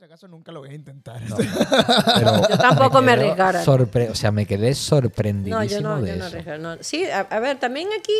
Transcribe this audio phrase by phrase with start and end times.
[0.00, 1.20] si acaso nunca lo voy a intentar.
[2.16, 3.62] Pero Yo tampoco me arriesgara.
[3.62, 6.36] sorpre- o sea, me quedé No, sorprendidísimo yo no, de yo no eso.
[6.38, 6.76] arriesgo, no.
[6.82, 8.14] Sí, a, a ver, también aquí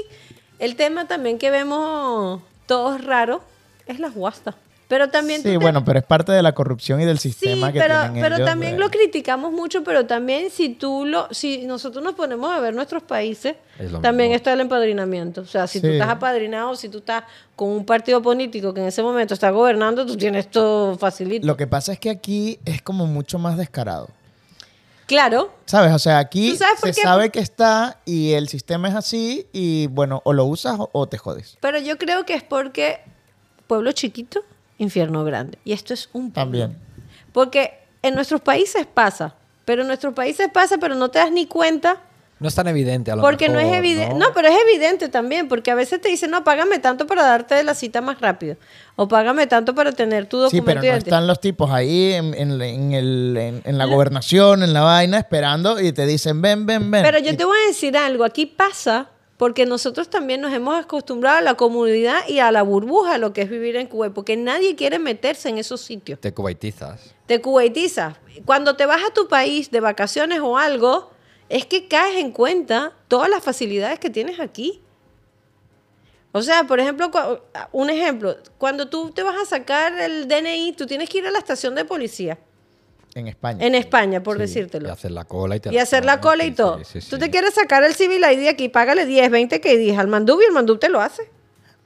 [0.59, 3.41] el tema también que vemos todos raro
[3.87, 4.55] es las guastas.
[4.91, 7.31] Pero también tú Sí, te- bueno, pero es parte de la corrupción y del Sí,
[7.31, 11.29] sistema que pero, tienen pero ellos, también lo criticamos mucho, pero también si tú lo,
[11.33, 14.35] si nosotros nos ponemos a ver nuestros países, Es también mismo.
[14.35, 15.43] está el empadrinamiento.
[15.43, 15.93] O sea, si tú Sí.
[15.93, 17.23] estás apadrinado, si tú estás
[17.55, 21.47] con un partido político que en ese momento está gobernando, tú tienes todo facilito.
[21.47, 24.09] Lo que pasa es que aquí es como mucho más descarado.
[25.07, 25.93] Claro, ¿Sabes?
[25.93, 27.01] O sea, aquí ¿Tú se qué?
[27.01, 31.09] sabe que está y el sistema es así y bueno, o lo usas o, o
[31.09, 31.57] te jodes.
[31.61, 33.01] pero yo creo que es porque
[33.67, 34.43] pueblo chiquito,
[34.81, 35.59] infierno grande.
[35.65, 36.33] Y esto es un.
[36.33, 36.77] También.
[37.33, 41.47] Porque en nuestros países pasa, pero en nuestros países pasa, pero no te das ni
[41.47, 41.99] cuenta
[42.41, 44.15] No es tan evidente a lo Porque no es mejor, evidente.
[44.15, 44.29] ¿no?
[44.35, 47.75] pero es evidente también, porque a veces te dicen, no, págame tanto para darte la
[47.75, 48.57] cita más rápido.
[48.97, 52.15] O págame tanto para tener tu Sí, documento pero de no están los tipos ahí
[52.15, 56.41] en, en- en el- en- en la gobernación, en la vaina, esperando y te dicen,
[56.41, 57.03] ven, ven, ven.
[57.03, 59.10] Pero yo Y- te voy a decir algo, aquí pasa
[59.41, 63.41] porque nosotros también nos hemos acostumbrado a la comunidad y a la burbuja, lo que
[63.41, 66.21] es vivir en Kuwait, porque nadie quiere meterse en esos sitios.
[66.21, 67.15] Te cubaitizas.
[67.25, 68.19] Te kuwaitizas.
[68.45, 71.11] Cuando te vas a tu país de vacaciones o algo,
[71.49, 74.83] es que caes en cuenta todas las facilidades que tienes aquí.
[76.33, 77.11] O sea, por ejemplo,
[77.73, 81.31] un ejemplo, cuando tú te vas a sacar el DNI, tú tienes que ir a
[81.31, 82.39] la estación de policía
[83.15, 83.67] En España.
[83.67, 84.89] en España, por Sí, decírtelo.
[84.89, 86.85] Y hacer la cola y te Y hacer la cola y todo.
[86.85, 89.99] sí, sí, Tú te quieres sacar el civil ID aquí, págale 10, 20 que dices
[89.99, 91.29] al mandub y el mandub te lo hace.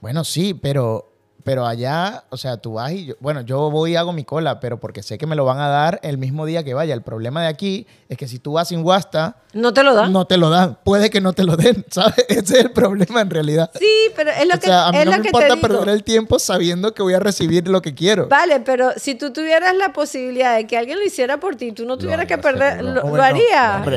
[0.01, 1.11] Bueno, sí, pero,
[1.45, 4.59] pero allá, o sea, tú vas y yo, bueno, yo voy y hago mi cola,
[4.59, 6.93] pero porque sé que me lo van a dar el mismo día que vaya.
[6.93, 10.09] El problema de aquí es que si tú vas sin Wasta, No te lo da.
[10.09, 10.77] no te lo dan.
[10.83, 12.25] Puede que no te lo den, ¿sabes?
[12.27, 13.69] Ese es el problema en realidad.
[13.79, 15.47] Sí, pero es lo o que, sea, a mí es no lo me que importa
[15.49, 15.67] te digo.
[15.67, 18.27] perder el tiempo sabiendo que voy a recibir lo que quiero.
[18.27, 21.85] Vale, pero si tú tuvieras la posibilidad de que alguien lo hiciera por ti, tú
[21.85, 22.93] no tuvieras que haría, perder, seguro.
[22.95, 23.07] lo, lo.
[23.07, 23.21] Hombre,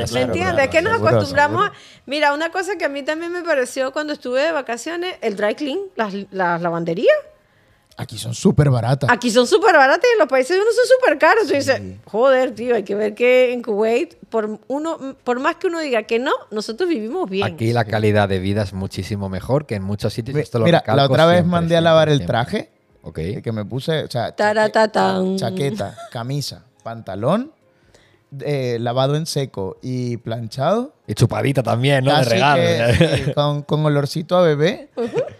[0.01, 0.33] ¿Me claro, entiendes?
[0.53, 1.63] claro, es que nos seguro, acostumbramos.
[1.63, 1.73] seguro.
[1.79, 5.35] a- Mira, una cosa que a mí también me pareció cuando estuve de vacaciones, el
[5.35, 7.15] dry clean, las, las lavanderías.
[8.01, 9.09] Aquí son súper baratas.
[9.11, 11.47] Aquí son súper baratas y en los países de uno son súper caros.
[11.47, 15.67] Tú dices, joder, tío, hay que ver que en Kuwait, por, uno, por más que
[15.67, 17.45] uno diga que no, nosotros vivimos bien.
[17.45, 20.37] Aquí la calidad de vida es muchísimo mejor que en muchos sitios.
[20.37, 22.69] Esto lo Mira, la recalco otra vez siempre, mandé a siempre, lavar el traje
[23.01, 23.15] Ok.
[23.15, 27.51] que que me puse, o sea, chaqueta, camisa, pantalón,
[28.39, 30.93] eh, lavado en seco y planchado.
[31.05, 32.15] Y chupadita también, ¿no?
[32.15, 32.61] De regalo.
[32.61, 34.89] que, sí, con, con olorcito a bebé.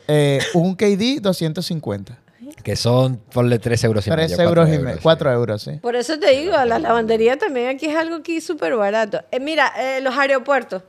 [0.09, 2.19] eh, un KD 250.
[2.63, 4.43] Que son, ponle 3 euros y 3 medio.
[4.43, 4.95] euros y medio.
[4.95, 4.99] sí.
[5.03, 5.71] 4 euros, sí.
[5.81, 9.21] Por eso te digo, la lavandería también aquí es algo aquí súper barato.
[9.31, 10.83] Eh, mira, eh, los aeropuertos.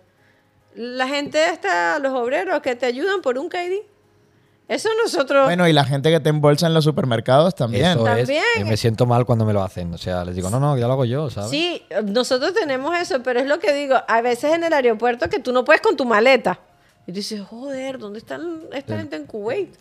[0.75, 3.85] La gente está, los obreros que te ayudan por un KD.
[4.69, 5.47] Eso nosotros...
[5.47, 7.87] Bueno, y la gente que te embolsa en los supermercados también.
[7.87, 8.15] Eso es.
[8.19, 8.45] También.
[8.61, 9.93] Y me siento mal cuando me lo hacen.
[9.93, 11.51] O sea, les digo, no, no, ya lo hago yo, ¿sabes?
[11.51, 15.41] Sí, nosotros tenemos eso, pero es lo que digo, a veces en el aeropuerto que
[15.41, 16.61] tú no puedes con tu maleta.
[17.05, 19.75] Y dices, joder, ¿dónde están esta gente en Kuwait?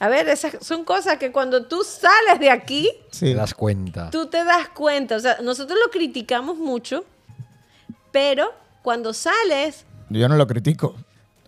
[0.00, 3.26] A ver, esas son cosas que cuando tú sales de aquí, Sí.
[3.26, 4.10] Te das cuenta.
[4.10, 5.16] tú te das cuenta.
[5.16, 7.04] O sea, nosotros lo criticamos mucho,
[8.12, 10.94] pero cuando sales, Yo no lo critico.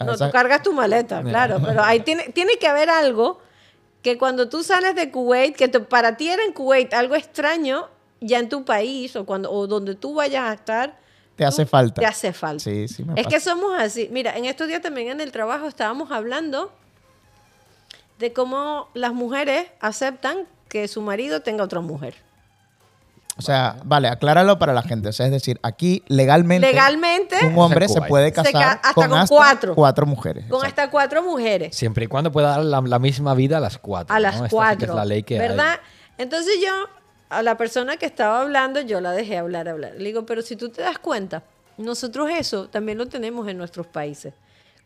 [0.01, 3.41] no, Esa- tú cargas tu maleta, claro, pero ahí tiene, tiene que haber algo
[4.03, 7.89] que cuando tú sales de Kuwait, que te- para ti era en Kuwait algo extraño,
[8.21, 10.99] ya en tu país o, cuando, o donde tú vayas a estar,
[11.37, 12.01] Te hace falta.
[12.01, 12.65] te hace falta.
[12.65, 13.29] Sí, sí me es pasa.
[13.37, 14.09] que somos así.
[14.11, 16.73] Mira, en estos días también en el trabajo estábamos hablando
[18.21, 22.15] de cómo las mujeres aceptan que su marido tenga otra mujer.
[23.37, 25.09] O sea, vale, acláralo para la gente.
[25.09, 28.93] O sea, es decir, aquí legalmente, Legalmente, un hombre se puede Se casar ca- hasta
[28.95, 29.75] con, con hasta cuatro.
[29.75, 30.45] cuatro mujeres.
[30.45, 30.67] con Exacto.
[30.83, 31.75] hasta cuatro mujeres.
[31.75, 34.15] Siempre y cuando pueda dar la, la misma vida a las cuatro.
[34.15, 34.23] A ¿no?
[34.23, 34.89] las Esta sí cuatro.
[34.91, 35.49] es la ley que hay.
[35.49, 35.81] ¿Verdad?
[36.19, 36.71] Entonces yo,
[37.31, 39.93] a la persona que estaba hablando, yo la dejé hablar, hablar.
[39.97, 41.43] Le digo, pero si tú te das cuenta,
[41.79, 44.35] nosotros eso también lo tenemos en nuestros países.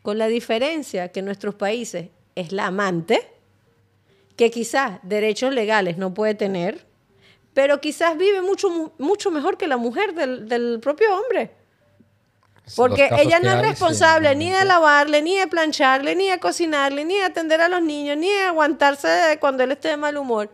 [0.01, 3.27] Con la diferencia que en nuestros países es la amante,
[4.35, 6.85] que quizás derechos legales no puede tener,
[7.53, 11.51] pero quizás vive mucho, mu- mucho mejor que la mujer del, del propio hombre.
[12.75, 16.39] Porque ella no es hay, sí, responsable ni de lavarle, ni de plancharle, ni de
[16.39, 20.17] cocinarle, ni de atender a los niños, ni de aguantarse cuando él esté de mal
[20.17, 20.49] humor.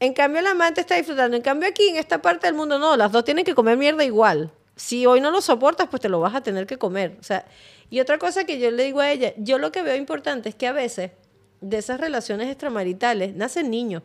[0.00, 1.36] En cambio, la amante está disfrutando.
[1.36, 4.04] En cambio, aquí, en esta parte del mundo, no, las dos tienen que comer mierda
[4.04, 4.52] igual.
[4.76, 7.16] Si hoy no lo soportas, pues te lo vas a tener que comer.
[7.18, 7.44] O sea,
[7.90, 10.54] y otra cosa que yo le digo a ella, yo lo que veo importante es
[10.54, 11.12] que a veces
[11.60, 14.02] de esas relaciones extramaritales nacen niños.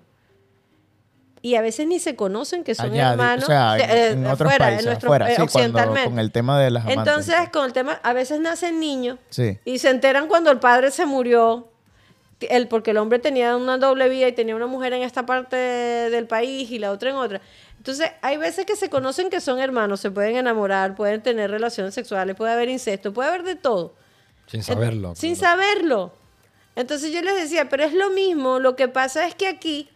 [1.41, 3.44] Y a veces ni se conocen que son hermanos.
[3.44, 6.09] o sea, de- eh, en otros afuera, países, en nuestro, eh, sí, cuando- occidentalmente.
[6.09, 7.06] con el tema de las amantes.
[7.06, 9.59] Entonces, con el tema, a veces nacen niños Sí.
[9.65, 11.68] y se enteran cuando el padre se murió.
[12.50, 15.56] él, porque el hombre tenía una doble vida y tenía una mujer en esta parte
[15.56, 17.39] del país y la otra en otra.
[17.83, 21.94] Entonces, hay veces que se conocen que son hermanos, se pueden enamorar, pueden tener relaciones
[21.94, 23.94] sexuales, puede haber incesto, puede haber de todo.
[24.47, 25.13] Sin saberlo.
[25.15, 25.62] Sin claro.
[25.62, 26.13] saberlo.
[26.77, 29.89] Entonces yo les decía, pero es lo mismo, lo que pasa es que aquí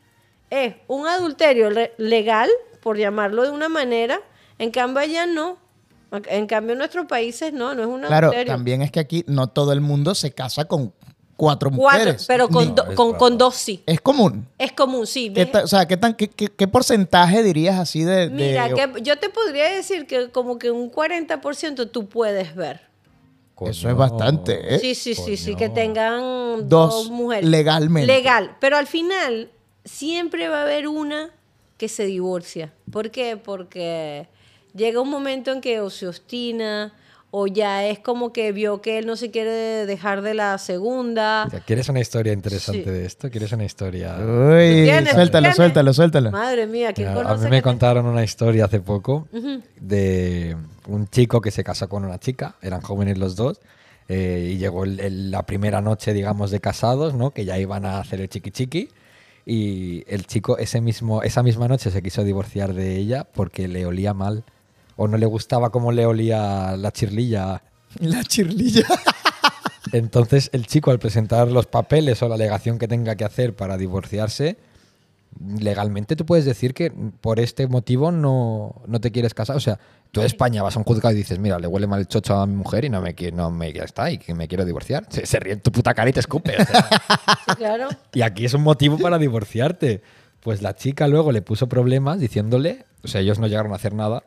[0.50, 2.50] es un adulterio le- legal,
[2.82, 4.20] por llamarlo de una manera,
[4.60, 5.58] en cambio allá no.
[6.12, 8.54] En cambio en nuestros países no, no es un Claro, adulterio.
[8.54, 10.94] también es que aquí no todo el mundo se casa con
[11.38, 12.26] cuatro, Cuatro, mujeres.
[12.28, 13.82] pero con, do- con, dos sí.
[13.86, 14.46] Es común.
[14.58, 15.32] Es común, sí.
[15.34, 18.28] ¿Qué o sea, ¿qué, tan, qué, qué- qué porcentaje dirías así de...?
[18.28, 22.82] de- Mira, que yo te podría decir que como que un 40% tú puedes ver.
[23.62, 24.80] Eso es bastante, ¿eh?
[24.80, 27.50] Sí, sí, sí, sí, que tengan Dos dos, mujeres.
[27.50, 28.06] legalmente.
[28.12, 29.50] Legal, pero al final
[29.86, 31.32] siempre va a haber una
[31.78, 32.74] que se divorcia.
[32.92, 33.38] ¿Por qué?
[33.38, 34.28] Porque
[34.76, 36.94] llega un momento en que o se obstina
[37.40, 41.48] o ya es como que vio que él no se quiere dejar de la segunda.
[41.68, 42.90] ¿Quieres una historia interesante Sí.
[42.90, 43.30] de esto?
[43.30, 44.16] ¿Quieres una historia?
[44.18, 45.12] Uy, tienes?
[45.14, 45.56] suéltalo, ¿Tienes?
[45.56, 46.32] suéltalo, suéltalo.
[46.32, 49.28] Madre mía, ¿quién Mira, a conoce mí me que te- contaron una historia hace poco
[49.80, 50.58] de
[50.88, 53.60] un chico que se casó con una chica, eran jóvenes los dos,
[54.10, 57.32] eh, y llegó el- el- la primera noche, digamos, de casados, ¿no?
[57.32, 58.90] Que ya iban a hacer el chiqui chiqui.
[59.46, 63.86] Y el chico ese mismo, esa misma noche se quiso divorciar de ella porque le
[63.86, 64.44] olía mal.
[64.98, 67.62] O no le gustaba cómo le olía la chirlilla.
[68.00, 68.86] La chirlilla.
[69.94, 73.78] Entonces el chico al presentar los papeles o la alegación que tenga que hacer para
[73.78, 74.58] divorciarse,
[75.60, 76.92] legalmente tú puedes decir que
[77.22, 79.56] por este motivo no, no te quieres casar.
[79.56, 79.80] O sea,
[80.12, 82.36] tú en España vas a un juzgado y dices, mira, le huele mal el chocho
[82.36, 84.66] a mi mujer y no me, qui- no me ya está y que me quiero
[84.66, 85.06] divorciar.
[85.10, 86.56] Se, se ríe en tu puta cara y te escupe.
[86.62, 86.90] o sea.
[87.48, 87.88] Sí, claro.
[88.14, 90.02] y aquí es un motivo para divorciarte.
[90.42, 93.94] Pues la chica luego le puso problemas diciéndole, o sea, ellos no llegaron a hacer
[93.94, 94.24] nada,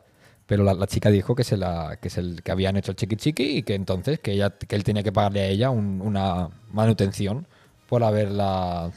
[0.51, 3.15] pero la, la chica dijo que se la que, se, que habían hecho el chiqui
[3.15, 6.49] chiqui y que entonces que ella que él tenía que pagarle a ella un- una
[6.73, 7.47] manutención
[7.87, 8.91] por haberla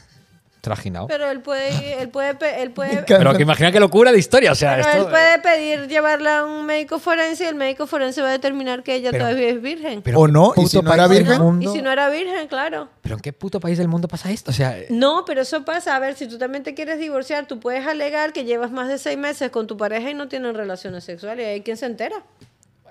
[0.65, 1.07] trajinado.
[1.07, 3.35] Pero, Pero él puede, él puede, él puede, encanta.
[3.37, 6.45] que imagina qué locura de historia, o sea, pero esto- él puede pedir llevarla a
[6.45, 9.61] un médico forense y el médico forense va a determinar que ella Pero- todavía es
[9.61, 10.01] virgen.
[10.01, 10.51] pero ¿O ¿qué no?
[10.51, 11.41] ¿Y puto si no era virgen?
[11.41, 12.89] mundo- Y si no era virgen, claro.
[13.01, 14.51] ¿Pero en qué puto país del mundo pasa esto?
[14.51, 15.95] O sea, No, pero eso pasa.
[15.95, 18.97] A ver, si tú también te quieres divorciar, tú puedes alegar que llevas más de
[18.97, 21.45] seis meses con tu pareja y no tienen relaciones sexuales.
[21.45, 22.23] Y hay quien se entera.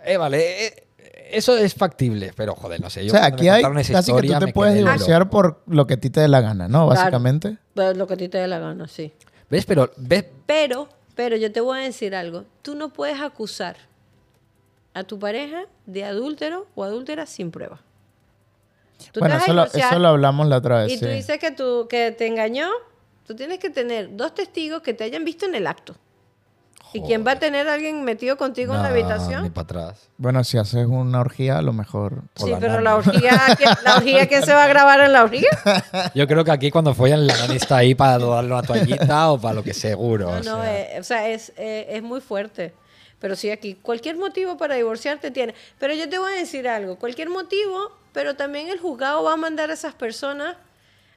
[0.07, 0.84] eh, vale, eh,
[1.35, 3.01] eso es factible, pero joder, no sé.
[3.01, 5.87] O Yo sea, cuando aquí hay casi que historia, tú te puedes divorciar por lo
[5.87, 6.87] que a ti te dé la gana, ¿no?
[6.87, 7.59] Básicamente.
[7.75, 9.13] Pues lo que a ti te dé la gana, sí.
[9.51, 9.67] ¿Ves?
[9.67, 10.25] Pero, ¿ves?
[10.47, 12.45] Pero, pero yo te voy a decir algo.
[12.63, 13.77] Tú no puedes acusar
[14.95, 17.81] a tu pareja de adúltero o adúltera sin prueba.
[19.13, 20.93] Tú Bueno, eso lo, eso lo hablamos la otra vez.
[20.93, 21.13] y tú sí.
[21.13, 22.69] dices que, tú, que te engañó.
[23.27, 25.97] Tú tienes que tener dos testigos que te hayan visto en el acto.
[26.95, 29.43] ¿Y quién va a tener a alguien metido contigo en la No, habitación?
[29.43, 30.09] Ni para atrás.
[30.17, 32.23] Bueno, si haces una orgía, a lo mejor.
[32.37, 32.83] Sí, la pero nana.
[32.83, 35.49] la orgía, ¿quién- la orgía, ¿quién se va a grabar en la orgía?
[36.15, 39.41] Yo creo que aquí cuando follan la nani está ahí para darle una toallita o
[39.41, 40.27] para lo que seguro.
[40.31, 40.81] No, o no, sea.
[40.97, 42.73] eh, o sea, es, eh, es muy fuerte.
[43.19, 45.55] Pero sí, aquí cualquier motivo para divorciarte tiene.
[45.79, 49.37] Pero yo te voy a decir algo, cualquier motivo, pero también el juzgado va a
[49.37, 50.57] mandar a esas personas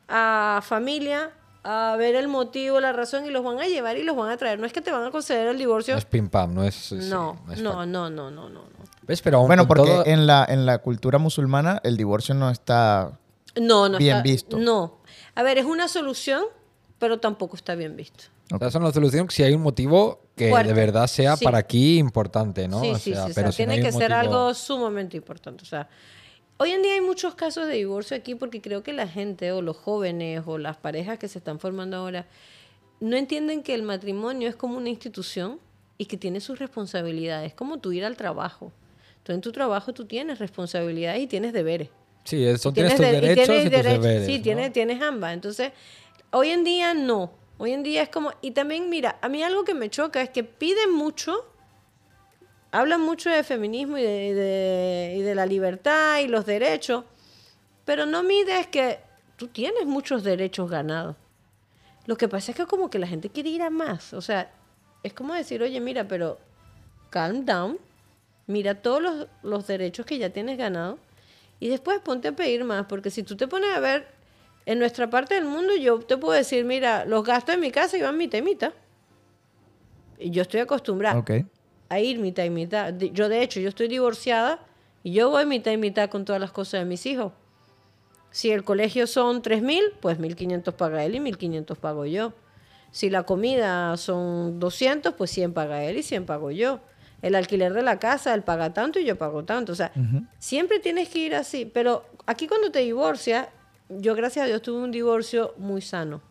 [0.07, 1.31] a familia
[1.69, 4.38] a ver el motivo, la razón y los van a llevar y los van a
[4.38, 4.58] traer.
[4.60, 5.94] No es que te van a conceder el divorcio.
[5.96, 6.75] No es pim pam, no es.
[6.75, 8.64] sí, No, no es no, no, no, no, no, no.
[9.04, 9.22] ¿Ves?
[9.22, 13.19] Pero aún Bueno, porque todo- en, la, en la cultura musulmana el divorcio no está.
[13.60, 14.58] No, no Bien está- visto.
[14.58, 15.00] No.
[15.36, 16.44] A ver, es una solución,
[17.00, 18.25] pero tampoco está bien visto.
[18.54, 20.69] o sea, es una solución si hay un motivo que Fuerte.
[20.69, 21.44] de verdad sea Sí.
[21.44, 22.80] para aquí importante, ¿no?
[22.81, 23.31] Sí, O sí, sea, sí.
[23.31, 25.64] o pero sea, si no tiene hay que un ser motivo- algo sumamente importante.
[25.64, 25.90] O sea,
[26.57, 29.61] hoy en día hay muchos casos de divorcio aquí porque creo que la gente o
[29.61, 32.26] los jóvenes o las parejas que se están formando ahora
[32.99, 35.59] no entienden que el matrimonio es como una institución
[35.99, 38.71] y que tiene sus responsabilidades, como tú ir al trabajo.
[39.23, 41.90] Tú en tu trabajo tú tienes responsabilidades y tienes deberes.
[42.23, 44.04] Sí, es- son- tienes, de- tus derechos y, tienes tus derechos.
[44.04, 44.26] deberes.
[44.26, 44.44] Sí, ¿no?
[44.44, 45.33] tienes, tienes ambas.
[45.33, 45.71] Entonces,
[46.31, 47.31] hoy en día no.
[47.59, 48.31] Hoy en día es como...
[48.42, 51.33] Y también, mira, a mí algo que me choca es que piden mucho,
[52.78, 57.06] hablan mucho de feminismo y de, la libertad y los derechos,
[57.86, 59.00] pero no mides que
[59.36, 61.16] tú tienes muchos derechos ganados.
[62.06, 64.14] Lo que pasa es que como que la gente quiere ir a más.
[64.14, 64.52] O sea,
[65.02, 66.38] es como decir, oye, mira, pero
[67.10, 67.80] calm down,
[68.46, 71.00] mira todos los, derechos que ya tienes ganado
[71.60, 74.07] y después ponte a pedir más, porque si tú te pones a ver,
[74.68, 77.98] en nuestra parte del mundo yo te puedo decir, mira, los gastos de mi casa
[77.98, 78.74] iban mitad y mitad.
[80.19, 81.31] Y yo estoy acostumbrada Ok.
[81.89, 82.94] A ir mitad y mitad.
[82.94, 84.59] Yo, de hecho, yo estoy divorciada
[85.03, 87.31] y yo voy mitad y mitad con todas las cosas de mis hijos.
[88.31, 92.33] Si el colegio son 3.000, pues 1.500 paga él y 1.500 pago yo.
[92.91, 96.79] Si la comida son 200, pues 100 paga él y 100 pago yo.
[97.21, 99.71] El alquiler de la casa, él paga tanto y yo pago tanto.
[99.71, 99.91] O sea,
[100.37, 101.65] siempre tienes que ir así.
[101.65, 103.47] Pero aquí cuando te divorcias,
[103.89, 106.21] yo gracias a Dios tuve un divorcio muy sano.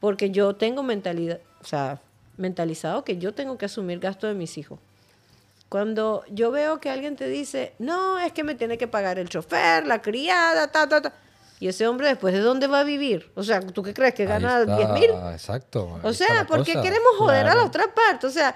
[0.00, 2.00] Porque yo tengo mentalidad, o sea,
[2.36, 4.78] mentalizado que yo tengo que asumir gasto de mis hijos.
[5.68, 9.28] Cuando yo veo que alguien te dice, no, es que me tiene que pagar el
[9.28, 11.12] chofer, la criada, ta, ta, ta.
[11.60, 13.30] Y ese hombre después, ¿de dónde va a vivir?
[13.34, 14.14] O sea, ¿tú qué crees?
[14.14, 15.10] ¿Que gana está, 10 mil?
[15.32, 15.98] Exacto.
[16.02, 18.26] O sea, ¿por qué queremos joder a la otra parte?
[18.26, 18.54] O sea,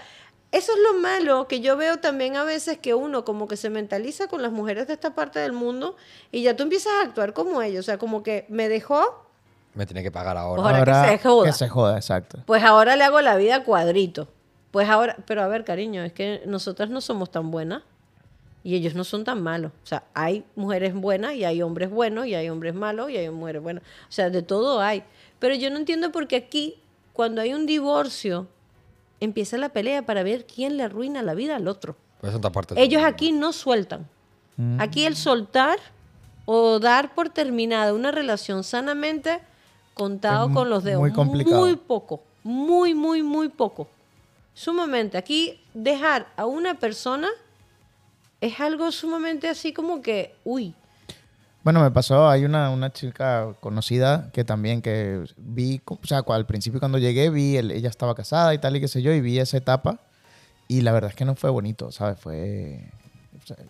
[0.51, 3.71] eso es lo malo que yo veo también a veces que uno como que se
[3.71, 5.97] mentaliza con las mujeres de esta parte del mundo
[6.33, 7.81] y ya tú empiezas a actuar como ellos.
[7.81, 9.28] O sea, como que me dejó,
[9.75, 10.63] Me tiene que pagar ahora.
[10.63, 11.47] Ahora que se joda.
[11.47, 12.39] Que se joda, exacto.
[12.47, 14.29] pues ahora le hago la vida cuadrito.
[14.71, 17.83] Pues ahora, pero a ver, cariño, es que nosotras no somos tan buenas
[18.63, 19.73] y ellos no son tan malos.
[19.83, 23.31] O sea, hay mujeres buenas y hay hombres buenos y hay hombres malos y hay
[23.31, 23.83] mujeres buenas.
[23.83, 25.05] O sea, de todo hay.
[25.39, 26.81] Pero yo no entiendo por qué aquí,
[27.13, 28.47] cuando hay un divorcio,
[29.21, 31.97] empieza la pelea para ver quién le arruina la vida al otro.
[32.21, 34.09] Pues parte Ellos aquí no sueltan.
[34.57, 34.81] Mm.
[34.81, 35.79] Aquí el soltar
[36.45, 39.41] o dar por terminada una relación sanamente
[39.99, 41.01] contado Es con los dedos.
[41.01, 41.61] muy complicado.
[41.61, 42.23] Muy poco.
[42.43, 43.89] Muy, muy, muy poco.
[44.55, 45.19] Sumamente.
[45.19, 47.29] Aquí dejar a una persona
[48.41, 50.75] es algo sumamente así como que, uy,
[51.65, 56.47] Bueno, me pasó, hay una, una chica conocida que también que vi, o sea, al
[56.47, 59.21] principio cuando llegué vi, el- ella estaba casada y tal y qué sé yo, y
[59.21, 59.99] vi esa etapa
[60.69, 62.19] y la verdad es que no fue bonito, ¿sabes?
[62.21, 62.89] Fue,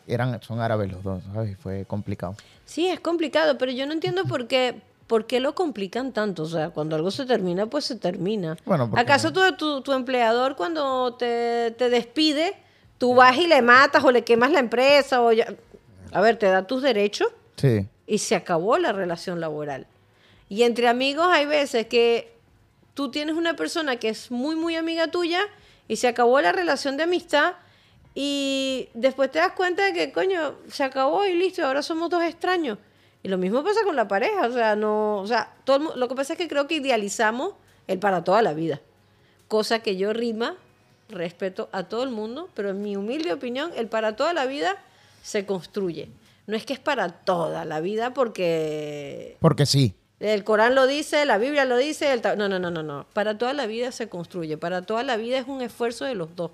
[0.07, 1.53] eran, son árabes los dos, ¿sabes?
[1.53, 2.37] Y fue complicado.
[2.67, 6.45] Sí, es complicado, pero yo no entiendo por qué, por qué lo complican tanto.
[6.45, 8.57] O sea, cuando algo se termina, pues se termina.
[8.65, 12.55] Bueno, ¿Acaso tu, tu, tu empleador cuando te, te despide,
[12.99, 15.21] tú vas y le matas o le quemas la empresa?
[15.23, 15.53] o ya-
[16.13, 19.87] A ver, te da tus derechos Sí, y se acabó la relación laboral.
[20.49, 22.33] Y entre amigos hay veces que
[22.95, 25.41] tú tienes una persona que es muy, muy amiga tuya
[25.89, 27.55] y se acabó la relación de amistad
[28.15, 32.23] y después te das cuenta de que, coño, se acabó y listo, ahora somos dos
[32.23, 32.79] extraños.
[33.23, 36.09] Y lo mismo pasa con la pareja, o sea, no, o sea, todo el lo
[36.09, 37.55] que pasa es que creo que idealizamos
[37.87, 38.81] el para toda la vida.
[39.49, 40.57] Cosa que yo rima,
[41.09, 44.77] respeto a todo el mundo, pero en mi humilde opinión, el para toda la vida
[45.23, 46.09] se construye.
[46.47, 49.95] No es que es para toda la vida porque porque sí.
[50.21, 53.07] el Corán lo dice, la Biblia lo dice, el no, no, no, no, no.
[53.13, 56.37] Para toda la vida se construye, para toda la vida es un esfuerzo de los
[56.37, 56.53] dos.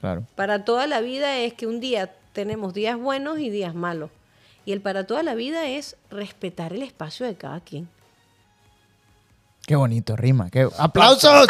[0.00, 0.24] Claro.
[0.36, 4.10] Para toda la vida es que un día tenemos días buenos y días malos.
[4.68, 7.88] Y el para toda la vida es respetar el espacio de cada quien.
[9.66, 10.50] Qué bonito, rima.
[10.50, 10.68] Qué...
[10.76, 11.46] ¡Aplausos!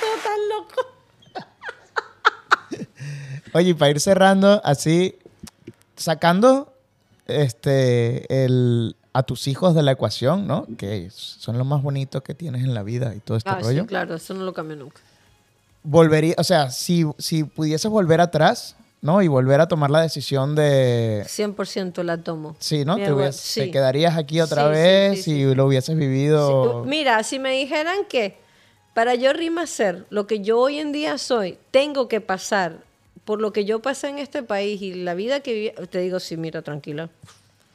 [0.00, 0.80] Todo tan loco.
[3.52, 5.18] Oye, y para ir cerrando, así,
[5.94, 6.72] sacando
[7.26, 10.66] este, el, a tus hijos de la ecuación, ¿no?
[10.78, 13.64] Que son lo más bonito que tienes en la vida y todo este Ah, sí,
[13.64, 13.84] rollo.
[13.84, 15.02] claro, eso no lo cambio nunca.
[15.82, 19.20] Volvería, o sea, si, si pudieses volver atrás, ¿no?
[19.20, 21.24] Y volver a tomar la decisión de...
[21.26, 22.56] 100% la tomo.
[22.60, 22.96] Sí, ¿no?
[22.96, 23.60] Te, abuela- hubies- sí.
[23.60, 25.30] te quedarías aquí otra Sí, vez sí, sí.
[25.40, 26.82] y lo hubieses vivido...
[26.84, 28.36] Sí, Mira, si me dijeran que
[28.94, 32.78] para yo rima ser lo que yo hoy en día soy, tengo que pasar
[33.24, 36.20] por lo que yo pasé en este país y la vida que viví, te digo,
[36.20, 37.08] sí, mira, tranquila,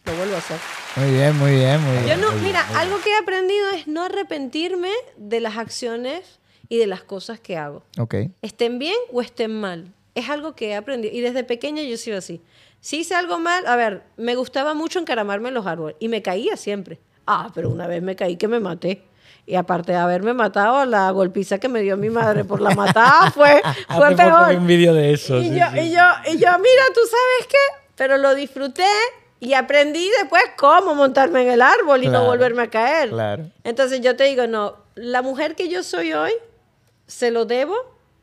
[0.05, 0.57] lo vuelvo a hacer.
[0.96, 2.07] Muy bien, muy bien, muy bien.
[2.07, 6.88] Yo no, mira, algo que he aprendido es no arrepentirme de las acciones y de
[6.88, 7.84] las cosas que hago.
[8.00, 8.15] Ok.
[8.41, 9.91] Estén bien o estén mal.
[10.17, 11.13] Es algo que he aprendido.
[11.15, 12.41] Y desde pequeña yo he sido así.
[12.79, 16.21] Si hice algo mal, a ver, me gustaba mucho encaramarme en los árboles y me
[16.21, 17.00] caía siempre.
[17.25, 19.03] Ah, pero una vez me caí que me maté.
[19.45, 23.31] Y aparte de haberme matado, la golpiza que me dio mi madre por la matada
[23.36, 23.62] fue,
[23.95, 24.55] fue Hace poco peor.
[24.55, 25.38] un vídeo de eso.
[25.39, 25.79] Y sí, yo, sí.
[25.79, 28.83] y, yo, y yo, mira, tú sabes qué, pero lo disfruté
[29.39, 33.09] y aprendí después cómo montarme en el árbol y Claro, no volverme a caer.
[33.09, 33.45] claro.
[33.63, 36.31] Entonces yo te digo, no, la mujer que yo soy hoy,
[37.05, 37.75] se lo debo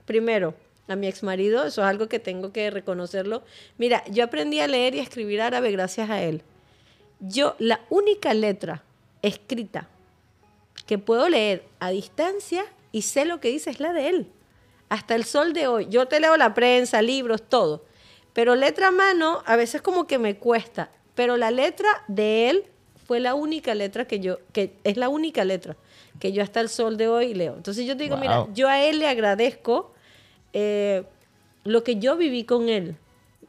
[0.06, 0.54] primero
[0.88, 3.42] a mi ex marido, eso es algo que tengo que reconocerlo.
[3.78, 6.42] Mira, yo aprendí a leer y a escribir árabe gracias a él.
[7.20, 8.82] Yo, la única letra
[9.22, 9.88] escrita
[10.86, 14.32] que puedo leer a distancia y sé lo que dice es la de él.
[14.90, 15.86] Hasta el sol de hoy.
[15.88, 17.84] Yo te leo la prensa, libros, todo.
[18.34, 20.90] Pero letra a mano a veces como que me cuesta.
[21.14, 22.64] Pero la letra de él
[23.06, 25.76] fue la única letra que yo, que es la única letra
[26.20, 27.54] que yo hasta el sol de hoy leo.
[27.56, 29.93] Entonces yo te digo, mira, yo a él le agradezco
[30.54, 31.04] eh,
[31.64, 32.96] lo que yo viví con él.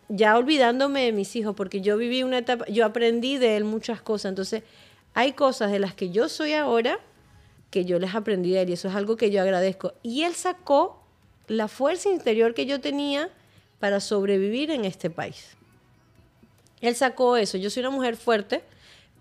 [0.09, 4.01] Ya olvidándome de mis hijos, porque yo viví una etapa, yo aprendí de él muchas
[4.01, 4.29] cosas.
[4.29, 4.63] Entonces,
[5.13, 6.99] hay cosas de las que yo soy ahora
[7.71, 9.93] que yo les aprendí de él y eso es algo que yo agradezco.
[10.03, 11.01] Y él sacó
[11.47, 13.29] la fuerza interior que yo tenía
[13.79, 15.55] para sobrevivir en este país.
[16.81, 17.57] Él sacó eso.
[17.57, 18.63] Yo soy una mujer fuerte,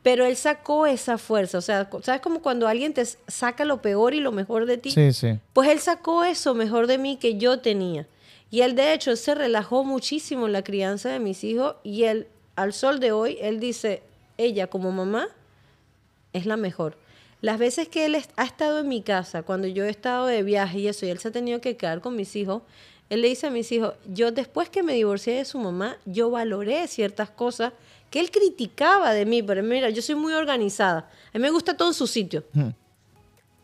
[0.05, 1.57] pero él sacó esa fuerza.
[1.57, 4.91] O sea, ¿sabes como cuando alguien te saca lo peor y lo mejor de ti?
[4.91, 5.39] Sí, sí.
[5.55, 8.07] Pues él sacó eso mejor de mí que yo tenía.
[8.51, 12.27] Y él, de hecho, se relajó muchísimo en la crianza de mis hijos y él,
[12.55, 14.03] al sol de hoy, él dice,
[14.37, 15.27] ella como mamá
[16.35, 16.99] es la mejor.
[17.41, 20.81] Las veces que él ha estado en mi casa, cuando yo he estado de viaje
[20.81, 22.61] y eso, y él se ha tenido que quedar con mis hijos,
[23.09, 26.31] él le dice a mis hijos, yo después que me divorcié de su mamá, yo
[26.31, 27.73] valoré ciertas cosas
[28.15, 31.77] que él criticaba de mí, pero mira, yo soy muy organizada, a mí me gusta
[31.77, 32.45] todo en su sitio.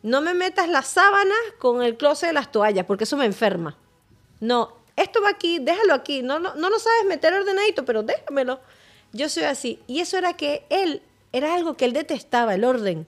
[0.02, 3.78] No me metas las sábanas con el closet de las toallas, porque eso me enferma.
[4.40, 6.22] No, esto va aquí, déjalo aquí.
[6.22, 8.58] No, no, no lo sabes meter ordenadito, pero déjamelo.
[9.12, 9.78] Yo soy así.
[9.86, 13.06] Y eso era que él, era algo que él detestaba, el orden.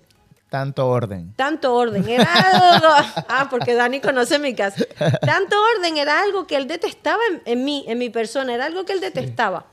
[0.48, 1.34] Tanto orden.
[1.34, 2.88] Tanto orden, era algo...
[3.28, 4.84] Ah, porque Dani conoce mi casa.
[5.22, 8.84] Tanto orden era algo que él detestaba en, en mí, en mi persona, era algo
[8.84, 9.71] que él detestaba.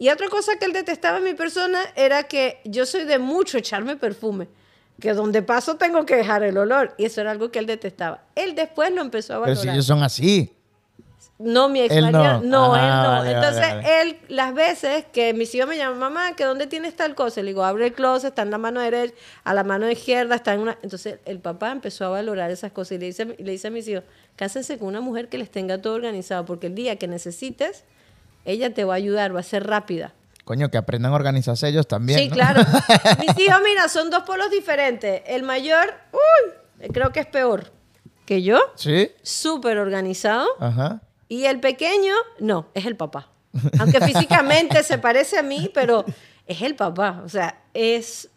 [0.00, 3.58] Y otra cosa que él detestaba en mi persona era que yo soy de mucho
[3.58, 4.48] echarme perfume,
[4.98, 8.22] que donde paso tengo que dejar el olor, y eso era algo que él detestaba.
[8.34, 9.62] Él después lo empezó a Pero valorar.
[9.62, 10.56] si ellos son así.
[11.38, 12.40] No, mi ex Él no.
[12.42, 13.08] no, Ah, él no.
[13.12, 14.00] vale, Entonces, vale, vale.
[14.02, 17.42] él, las veces que mis hijos me llaman, mamá, ¿que dónde tienes tal cosa?
[17.42, 19.14] Le digo, abre el closet, está en la mano derecha,
[19.44, 20.78] a la mano izquierda, está en una...
[20.82, 23.86] Entonces, el papá empezó a valorar esas cosas y le dice, le dice a mis
[23.88, 24.04] hijos,
[24.36, 27.84] cásense con una mujer que les tenga todo organizado, porque el día que necesites,
[28.44, 30.12] ella te va a ayudar, va a ser rápida.
[30.44, 32.18] Coño, que aprendan a organizarse ellos también.
[32.18, 32.34] sí, ¿no?
[32.34, 32.62] claro.
[33.20, 35.22] mis hijos, mira, son dos polos diferentes.
[35.26, 37.70] El mayor, uy, creo que es peor
[38.26, 39.10] que yo, Sí.
[39.22, 40.46] súper organizado.
[40.58, 41.00] Ajá.
[41.28, 43.28] Y el pequeño, no, es el papá.
[43.78, 46.04] Aunque físicamente se parece a mí, pero
[46.46, 47.20] es el papá.
[47.24, 48.28] O sea, es,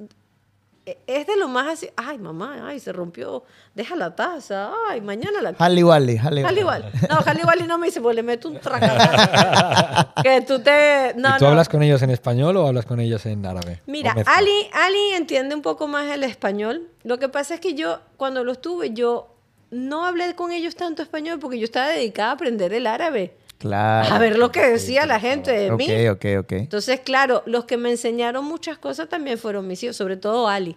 [0.86, 1.90] es de lo más así.
[1.96, 3.44] Ay, mamá, ay, se rompió.
[3.74, 4.72] Deja la taza.
[4.90, 5.56] Ay, mañana la.
[5.58, 6.92] Halley Wally, Halley Jali igual.
[7.10, 7.20] No,
[7.64, 10.12] y no me dice, pues le meto un tracazo.
[10.24, 11.14] que tú te.
[11.16, 11.52] No, ¿Y tú no.
[11.52, 13.82] hablas con ellos en español o hablas con ellos en árabe?
[13.86, 14.16] Mira.
[14.26, 16.90] Ali, Ali entiende un poco más el español.
[17.04, 19.34] Lo que pasa es que yo, cuando los tuve, yo
[19.72, 23.36] no hablé con ellos tanto español porque yo estaba dedicada a aprender el árabe.
[23.64, 24.14] Claro.
[24.14, 26.08] A ver lo que decía la gente de Ok, mí.
[26.10, 26.52] ok, ok.
[26.52, 30.76] Entonces, claro, los que me enseñaron muchas cosas también fueron mis hijos, sobre todo Ali.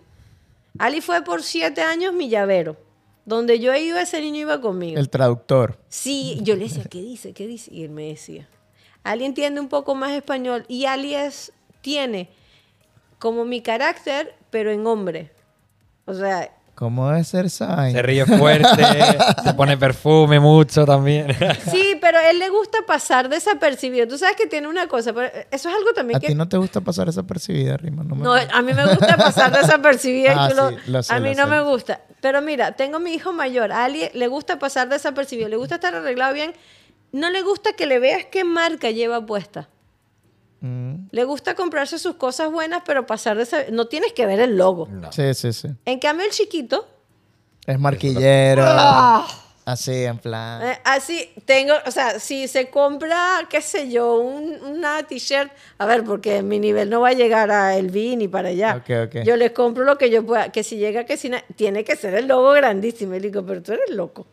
[0.79, 2.77] Ali fue por siete años mi llavero.
[3.25, 5.01] Donde yo iba, ese niño iba conmigo.
[5.01, 5.81] El traductor.
[5.89, 7.33] Sí, yo le decía, ¿qué dice?
[7.33, 7.75] ¿Qué dice?
[7.75, 8.47] Y él me decía.
[9.03, 12.29] Ali entiende un poco más español y Ali es, tiene
[13.19, 15.33] como mi carácter, pero en hombre.
[16.05, 17.95] O sea, ¿Cómo debe ser Sainz?
[17.95, 18.85] Se ríe fuerte,
[19.45, 21.29] se pone perfume mucho también.
[21.71, 24.07] sí, pero a él le gusta pasar desapercibido.
[24.07, 26.27] Tú sabes que tiene una cosa, pero eso es algo también ¿A que...
[26.27, 28.05] ti no te gusta pasar esa percibida, Rima?
[28.05, 30.35] No, me No, a mí me gusta pasar desapercibida.
[30.37, 31.51] Ah, tú lo- sí, lo sé, a mí lo no sé.
[31.51, 32.01] me gusta.
[32.21, 33.73] Pero mira, tengo mi hijo mayor.
[33.73, 35.49] A Ali le gusta pasar desapercibido.
[35.49, 36.53] Le gusta estar arreglado bien.
[37.11, 39.71] No le gusta que le veas qué marca lleva puesta.
[40.61, 44.57] Mm, Le gusta comprarse sus cosas buenas, pero pasar de No tienes que ver el
[44.57, 44.89] logo.
[44.91, 45.13] No.
[45.13, 45.69] Sí, sí, sí.
[45.85, 46.87] En cambio, el chiquito,
[47.67, 48.63] Es marquillero.
[48.67, 49.27] ¡ah!
[49.67, 50.63] Así, en plan.
[50.65, 55.87] eh, así tengo, o sea, si se compra, qué sé yo, un- una t-shirt, a
[55.87, 58.77] ver, porque mi nivel no va a llegar a el B ni para allá.
[58.77, 59.25] Ok, ok.
[59.25, 62.15] Yo les compro lo que yo pueda, que si llega, que si tiene que ser
[62.15, 63.17] el logo grandísimo.
[63.17, 64.29] Y le digo, pero tú eres loco.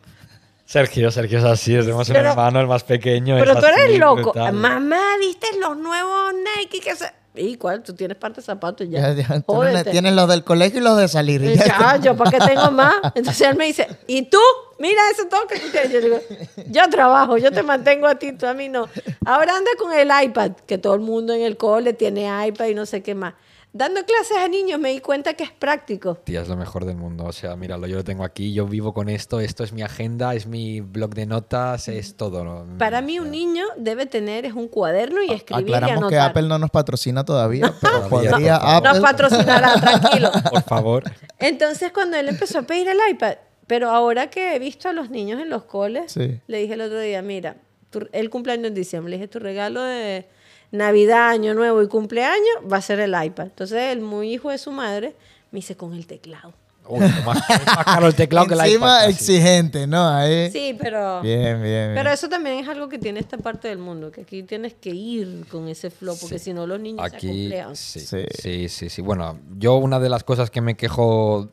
[0.74, 3.36] Sergio, Sergio es así, tenemos un Pero- hermano, el más pequeño.
[3.38, 4.32] Pero es tú eres así, loco.
[4.32, 4.52] brutal.
[4.54, 7.12] Mamá, ¿viste los nuevos Nike que se...
[7.36, 7.84] ¿Y cuál?
[7.84, 9.14] Tú tienes parte de zapatos ya.
[9.14, 11.44] Ya, ya, tú no- tienes los del colegio y los de salir.
[11.44, 12.94] y ya yo para qué tengo más.
[13.14, 14.38] Entonces él me dice, ¿y tú?
[14.80, 15.92] Mira eso todo que tú tienes.
[15.92, 16.20] Yo le digo,
[16.66, 18.88] yo trabajo, yo te mantengo a ti, tú a mí no.
[19.26, 22.74] Ahora anda con el iPad, que todo el mundo en el cole tiene iPad y
[22.74, 23.34] no sé qué más.
[23.76, 26.14] Dando clases a niños me di cuenta que es práctico.
[26.22, 27.24] Tía, es lo mejor del mundo.
[27.24, 30.32] O sea, míralo, yo lo tengo aquí, yo vivo con esto, esto es mi agenda,
[30.36, 32.44] es mi blog de notas, es todo.
[32.44, 32.78] ¿no?
[32.78, 36.30] Para mí un niño debe tener es un cuaderno y escribir y Aclaramos que anotar.
[36.30, 38.82] Apple no nos patrocina todavía, pero podría por favor.
[38.84, 39.00] Nos Apple.
[39.00, 40.30] patrocinará, tranquilo.
[40.52, 41.02] Por favor.
[41.40, 43.34] Entonces, cuando él empezó a pedir el iPad,
[43.66, 46.38] pero ahora que he visto a los niños en los coles, Sí.
[46.46, 47.56] le dije el otro día, mira,
[47.90, 50.28] tu- el cumpleaños en diciembre, le dije, tu regalo de
[50.74, 53.44] Navidad, Año Nuevo y cumpleaños va a ser el iPad.
[53.46, 55.14] Entonces, el muy hijo de su madre
[55.52, 56.52] me dice con el teclado.
[56.86, 57.40] Uy, más,
[57.86, 59.08] caro el teclado que el Encima iPad.
[59.08, 60.06] exigente, ¿no?
[60.06, 60.50] Ahí.
[60.50, 61.22] Sí, pero...
[61.22, 61.92] Bien, bien, bien.
[61.94, 64.90] Pero eso también es algo que tiene esta parte del mundo, que aquí tienes que
[64.90, 67.74] ir con ese flow, porque si no los niños se Aquí, acomplean.
[67.76, 68.24] sí, Sí.
[68.38, 69.00] sí, sí, sí.
[69.00, 71.48] Bueno, yo una de las cosas que me quejo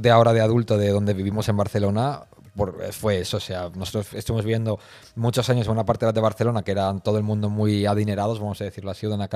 [0.00, 2.22] de ahora de adulto, de donde vivimos en Barcelona,
[2.54, 3.36] por- fue eso.
[3.38, 4.78] O sea, nosotros estuvimos viviendo
[5.14, 8.60] muchos años en una parte de Barcelona que eran todo el mundo muy adinerados, vamos
[8.60, 9.28] a decirlo así, de una,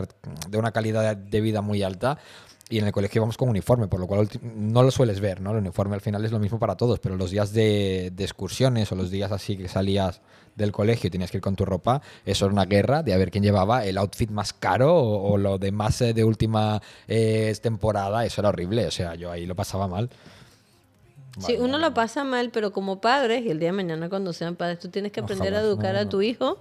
[0.49, 2.19] de una calidad de vida muy alta.
[2.71, 5.51] Y en el colegio íbamos con uniforme, por lo cual no lo sueles ver, ¿no?
[5.51, 8.91] El uniforme al final es lo mismo para todos, pero los días de, de excursiones
[8.91, 10.23] o los días así que salías
[10.57, 13.19] del colegio y tenías que ir con tu ropa, eso era una guerra de a
[13.19, 16.81] ver quién llevaba el outfit más caro o, o lo de más eh, de última
[17.07, 20.09] eh, temporada, eso era horrible, o sea, yo ahí lo pasaba mal.
[21.39, 24.57] Sí, uno lo pasa mal, pero como padres, y el día de mañana cuando sean
[24.57, 26.11] padres, tú tienes que aprender a educar no, a no.
[26.11, 26.59] tu hijo.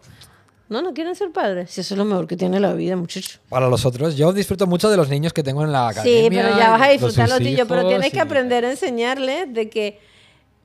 [0.70, 1.70] No, no quieren ser padres.
[1.72, 3.40] Si eso es lo mejor que tiene la vida, muchacho.
[3.50, 6.30] Para los otros, yo disfruto mucho de los niños que tengo en la academia.
[6.30, 7.68] Sí, pero ya vas a disfrutar los niños.
[7.68, 10.00] Pero tienes que aprender a enseñarles de que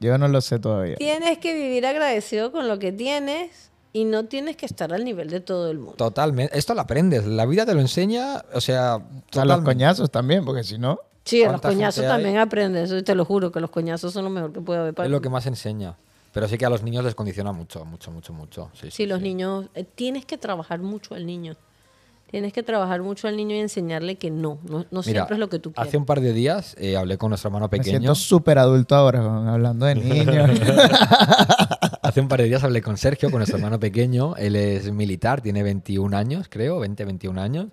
[0.00, 0.96] Yo no lo sé todavía.
[0.96, 5.28] tienes que vivir agradecido con lo que tienes y no tienes que estar al nivel
[5.28, 5.94] de todo el mundo.
[5.94, 6.56] Totalmente.
[6.56, 7.26] Esto lo aprendes.
[7.26, 11.00] La vida te lo enseña, o sea, O sea, los coñazos también, porque si no...
[11.28, 12.22] Sí, los ¿Cuánta coñazos gente hay?
[12.22, 12.90] también aprendes.
[12.90, 15.10] Eso te lo juro, que los coñazos son lo mejor que puede haber para Es
[15.12, 15.94] lo que más enseña.
[16.32, 18.70] Pero sí que a los niños les condiciona mucho, mucho, mucho, mucho.
[18.74, 19.24] Sí, sí, Sí, los sí.
[19.24, 21.54] niños, eh, tienes que trabajar mucho al niño.
[22.30, 25.40] Tienes que trabajar mucho al niño y enseñarle que no, no, no Mira, siempre es
[25.40, 25.88] lo que tú quieres.
[25.88, 27.98] hace un par de días eh, hablé con nuestro hermano Me pequeño.
[28.00, 29.20] siento súper adulto ahora,
[29.52, 30.50] hablando de niños.
[32.02, 34.34] Hace un par de días hablé con Sergio, con nuestro hermano pequeño.
[34.36, 37.66] Él es militar, tiene 21 años, creo, 20, 21 años.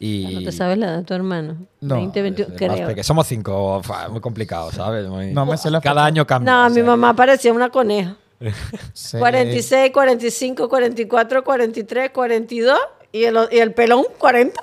[0.00, 1.56] Y ¿No te sabes la edad de tu hermano?
[1.80, 2.88] No, 20, es- 21, es más creo.
[2.88, 5.06] peque- Somos cinco, muy complicado, ¿sabes?
[5.08, 6.52] Muy- No me sé la Cada año cambia.
[6.52, 8.16] No, o mi sea, mamá parecía una coneja.
[8.92, 9.18] Sí.
[9.18, 12.78] 46, 45, 44, 43, 42
[13.10, 14.60] y el, y el pelón 40.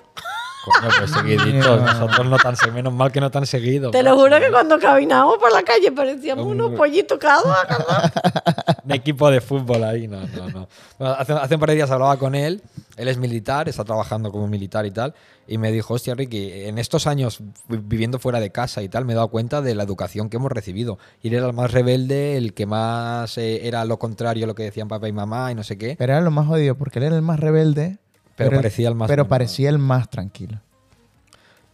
[0.66, 1.82] Coño, pues seguiditos.
[1.82, 3.92] Nosotros no tan menos mal que no tan seguido.
[3.92, 8.12] Te lo juro que cuando caminábamos por la calle parecíamos unos pollitos cada.
[8.86, 10.68] Un equipo de fútbol ahí, no, no, no.
[11.00, 12.62] Bueno, hace, hace un par de días hablaba con él,
[12.98, 15.16] él es militar, está trabajando como militar y tal,
[15.48, 19.04] y me dijo, hostia, Ricky, en estos años vi- viviendo fuera de casa y tal,
[19.06, 21.00] me he dado cuenta de la educación que hemos recibido.
[21.24, 24.54] Y él era el más rebelde, el que más eh, era lo contrario a lo
[24.54, 25.96] que decían papá y mamá y no sé qué.
[25.98, 27.98] Pero era lo más jodido, porque él era el más rebelde.
[28.36, 30.60] Pero parecía el más Pero parecía el más tranquilo.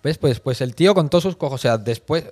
[0.03, 0.17] ¿Ves?
[0.17, 2.25] Pues, pues el tío con todos sus cojos, o sea, después,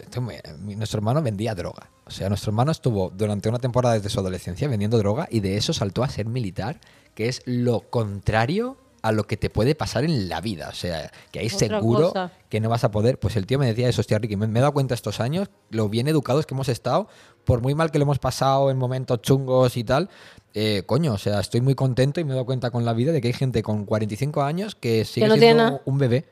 [0.60, 1.90] mi- nuestro hermano vendía droga.
[2.06, 5.56] O sea, nuestro hermano estuvo durante una temporada desde su adolescencia vendiendo droga y de
[5.58, 6.80] eso saltó a ser militar,
[7.14, 10.68] que es lo contrario a lo que te puede pasar en la vida.
[10.70, 12.32] O sea, que Otra seguro cosa.
[12.50, 13.20] que no vas a poder.
[13.20, 15.50] Pues el tío me decía eso, hostia, Ricky, me, me he dado cuenta estos años,
[15.70, 17.08] lo bien educados que hemos estado,
[17.46, 20.10] por muy mal que lo hemos pasado en momentos chungos y tal.
[20.54, 23.12] Eh, coño, o sea, estoy muy contento y me he dado cuenta con la vida
[23.12, 25.34] de que hay gente con 45 años que sigue no
[25.68, 26.26] siendo un bebé.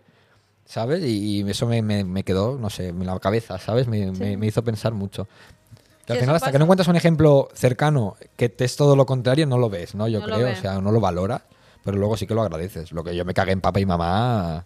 [0.66, 1.02] ¿Sabes?
[1.04, 3.88] Y, y eso me, me- me quedó, no sé, en la cabeza, ¿sabes?
[3.88, 5.28] Me, me- me hizo pensar mucho.
[6.06, 9.06] Que al final, hasta que no encuentras un ejemplo cercano que te es todo lo
[9.06, 10.08] contrario, no lo ves, ¿no?
[10.10, 11.42] Yo No creo, o sea, no lo valoras,
[11.86, 12.92] pero luego sí que lo agradeces.
[12.92, 14.66] Lo que yo me cagué en papá y mamá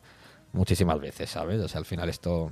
[0.54, 1.62] muchísimas veces, ¿sabes?
[1.62, 2.52] O sea, al final esto...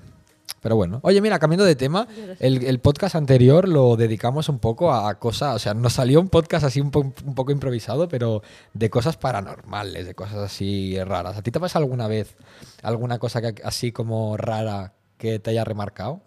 [0.61, 2.07] Pero bueno, oye, mira, cambiando de tema,
[2.39, 6.27] el, el podcast anterior lo dedicamos un poco a cosas, o sea, nos salió un
[6.27, 8.41] podcast así un, po- un poco improvisado, pero
[8.73, 11.37] de cosas paranormales, de cosas así raras.
[11.37, 12.35] ¿A ti te pasa alguna vez
[12.83, 16.21] alguna cosa que, así como rara que te haya remarcado?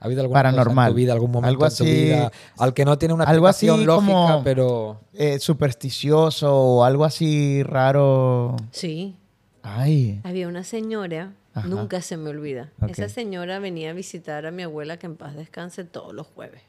[0.00, 0.90] ¿Ha habido alguna cosa en Paranormal.
[0.92, 3.46] tu vida, algún momento Algo en tu así- vida al que no tiene una algo
[3.46, 8.56] así explicación lógica, como- pero Eh, supersticioso o algo así raro.
[8.70, 9.16] Sí,
[9.62, 10.20] Ay.
[10.24, 11.68] había una señora, Ajá.
[11.68, 12.70] nunca se me olvida.
[12.88, 16.62] Esa señora venía a visitar a mi abuela que en paz descanse todos los jueves.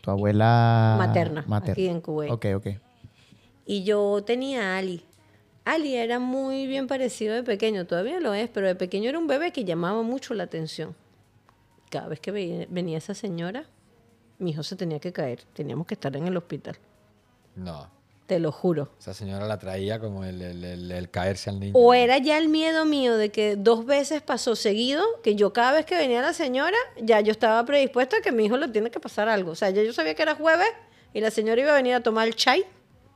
[0.00, 0.96] Tu abuela.
[0.98, 2.32] Materna, aquí en Kuwait.
[2.32, 2.66] Ok, ok.
[3.66, 5.04] Y yo tenía a Ali.
[5.64, 9.28] Ali era muy bien parecido de pequeño, todavía lo es, pero de pequeño era un
[9.28, 10.96] bebé que llamaba mucho la atención.
[11.88, 13.66] Cada vez que ve- venía esa señora,
[14.40, 15.42] mi hijo se tenía que caer.
[15.52, 16.76] Teníamos que estar en el hospital.
[17.54, 18.01] no.
[18.32, 18.88] Te lo juro.
[18.98, 21.72] Esa señora la traía como el, el- el- el caerse al niño.
[21.76, 25.72] O era ya el miedo mío de que dos veces pasó seguido, que yo cada
[25.72, 28.90] vez que venía la señora, ya yo estaba predispuesta a que mi hijo le tiene
[28.90, 29.50] que pasar algo.
[29.50, 30.68] O sea, ya yo sabía que era jueves
[31.12, 32.64] y la señora iba a venir a tomar el chai,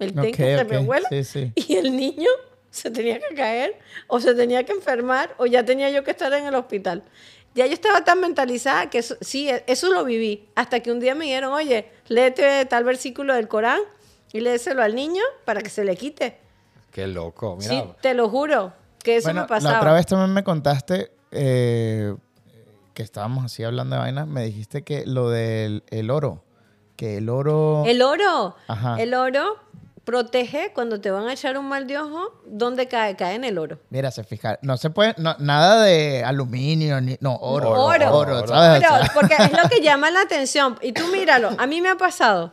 [0.00, 0.68] el té Ok, de ok.
[0.70, 1.52] mi abuela, Sí, sí.
[1.54, 2.28] y el niño
[2.70, 6.30] se tenía que caer o se tenía que enfermar o ya tenía yo que estar
[6.34, 7.04] en el hospital.
[7.54, 10.46] Ya yo estaba tan mentalizada que eso- sí, e- eso lo viví.
[10.56, 13.80] Hasta que un día me dijeron, oye, léete tal versículo del Corán
[14.32, 16.38] y léeselo al niño para que se le quite.
[16.92, 17.70] Qué loco, mira.
[17.70, 19.72] Sí, te lo juro, que eso bueno, me pasaba.
[19.74, 22.14] la otra vez también me contaste eh,
[22.94, 24.26] que estábamos así hablando de vainas.
[24.26, 26.42] Me dijiste que lo del el oro.
[26.96, 27.84] Que el oro.
[27.86, 28.56] El oro.
[28.68, 28.96] Ajá.
[28.98, 29.58] El oro
[30.04, 32.40] protege cuando te van a echar un mal de ojo.
[32.46, 33.16] ¿Dónde cae?
[33.16, 33.78] Cae en el oro.
[33.90, 34.58] Mira, se fija.
[34.62, 35.14] No se puede.
[35.18, 37.00] no- nada de aluminio.
[37.02, 37.70] Ni, no, oro.
[37.72, 38.16] Oro.
[38.16, 38.82] Oro, ¿sabes?
[38.88, 40.78] O Oro, sea, porque es lo que llama la atención.
[40.80, 42.52] Y tú míralo, a mí me ha pasado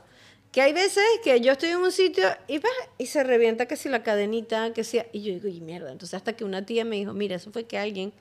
[0.54, 3.76] que hay veces que yo estoy en un sitio y, va, y se revienta que
[3.76, 5.02] si la cadenita, que si...
[5.12, 5.92] Y yo digo, y mierda.
[5.92, 8.14] Entonces hasta que una tía me dijo, mira, eso fue que alguien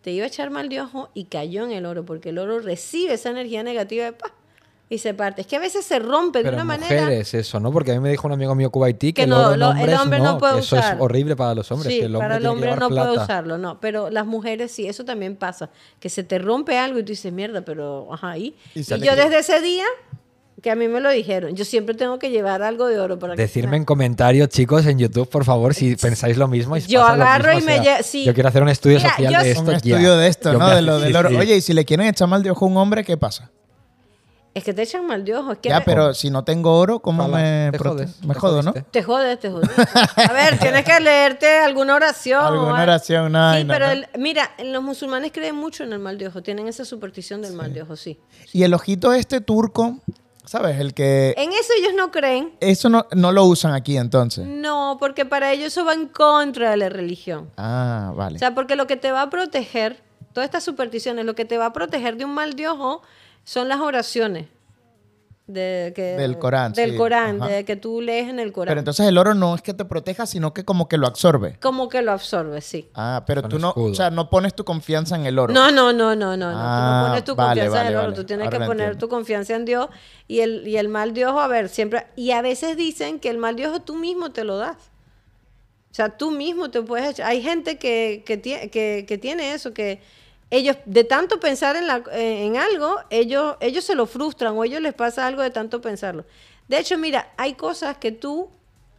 [0.00, 2.58] te iba a echar mal de ojo y cayó en el oro, porque el oro
[2.58, 4.32] recibe esa energía negativa de pa,
[4.90, 5.40] y se parte.
[5.42, 7.02] Es que a veces se rompe de Pero una manera...
[7.02, 7.70] mujeres, eso, ¿no?
[7.72, 9.60] Porque a mí me dijo un amigo mío cubaití que, Que el no, oro en
[9.60, 10.94] lo- el hombre no puede que eso usar.
[10.96, 11.92] es horrible para los hombres.
[11.92, 13.22] Sí, que el hombre para el hombre no puede plata.
[13.24, 13.78] usarlo, no.
[13.80, 15.68] Pero las mujeres sí, eso también pasa.
[16.00, 18.56] Que se te rompe algo y tú dices, mierda, pero ajá, ahí.
[18.74, 19.84] Y Y, yo que- desde ese día,
[20.64, 23.36] que a mí me lo dijeron, yo siempre tengo que llevar algo de oro para
[23.36, 26.74] que- Decirme en comentarios, chicos, en YouTube, por favor, si pensáis lo mismo.
[26.80, 28.24] si Yo agarro mismo, y o me sea, lle- sí.
[28.24, 29.60] Yo quiero hacer un estudio Mira, social yo- de esto.
[29.60, 29.76] un ya.
[29.76, 30.70] estudio de esto, Yo ¿no?
[30.70, 31.28] De lo sí, del oro.
[31.28, 31.36] sí.
[31.36, 33.50] Oye, y si le quieren echar mal de ojo a un hombre, ¿qué pasa?
[34.54, 35.52] Es que te echan mal de ojo.
[35.52, 37.36] Es que Ya, me- pero si no tengo oro, ¿cómo Ojalá.
[37.42, 38.72] me Te prote- jodes, Me te jodo, ¿no?
[38.72, 39.68] Te jodes, te jodes.
[40.16, 42.40] A ver, tienes que leerte alguna oración.
[42.42, 43.92] Alguna oración, una Sí, pero ¿no?
[43.92, 46.40] el- mira, los musulmanes creen mucho en el mal de ojo.
[46.42, 48.18] Tienen esa superstición del mal de ojo, sí.
[48.52, 49.98] Y el ojito este turco,
[50.44, 50.78] ¿sabes?
[50.78, 51.34] El que...
[51.36, 52.52] En eso ellos no creen.
[52.60, 54.46] Eso no, no lo usan aquí entonces.
[54.46, 57.50] No, porque para ellos eso va en contra de la religión.
[57.56, 58.36] Ah, vale.
[58.36, 60.02] O sea, porque lo que te va a proteger,
[60.32, 63.02] todas estas supersticiones, lo que te va a proteger de un mal de ojo
[63.44, 64.46] son las oraciones.
[65.46, 66.96] De que, Del Corán, Del sí.
[66.96, 67.52] Corán, Ajá.
[67.52, 68.70] de que tú lees en el Corán.
[68.70, 71.58] pero entonces el oro no es que te proteja, sino que como que lo absorbe.
[71.60, 72.88] Como que lo absorbes, sí.
[72.94, 73.92] Ah, pero Con tú no, escudo.
[73.92, 75.52] o sea, no pones tu confianza en el oro.
[75.52, 76.50] No, no, no, no, no.
[76.50, 76.52] no.
[76.52, 78.02] tú Ah, no pones tu vale, confianza en el oro.
[78.04, 78.16] vale.
[78.16, 79.06] Tú tienes Ahora que poner entiendo.
[79.06, 79.88] tu confianza en Dios
[80.28, 82.06] y el, y el mal de ojo, a ver, siempre.
[82.16, 84.76] Y a veces dicen que el mal de ojo tú mismo te lo das.
[85.90, 87.26] O sea, tú mismo te puedes echar.
[87.26, 90.00] Hay gente que, que, que, que tiene eso, que
[90.56, 94.64] ellos, de tanto pensar en, la, eh, en algo, ellos, ellos se lo frustran o
[94.64, 96.24] ellos les pasa algo de tanto pensarlo.
[96.68, 98.48] De hecho, mira, hay cosas que tú,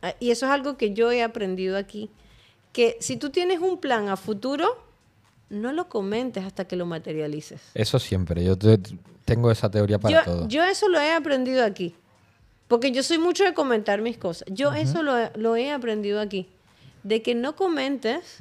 [0.01, 2.09] eh, y eso es algo que yo he aprendido aquí,
[2.73, 4.83] que si tú tienes un plan a futuro,
[5.49, 7.61] no lo comentes hasta que lo materialices.
[7.73, 8.43] Eso siempre.
[8.43, 8.79] Yo te-
[9.25, 10.47] tengo esa teoría para Yo, todo.
[10.47, 11.95] yo eso lo he aprendido aquí.
[12.67, 14.47] Porque yo soy mucho de comentar mis cosas.
[14.51, 16.47] Yo eso lo, lo he aprendido aquí.
[17.03, 18.39] De que no comentes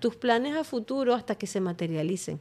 [0.00, 2.40] tus planes a futuro hasta que se materialicen.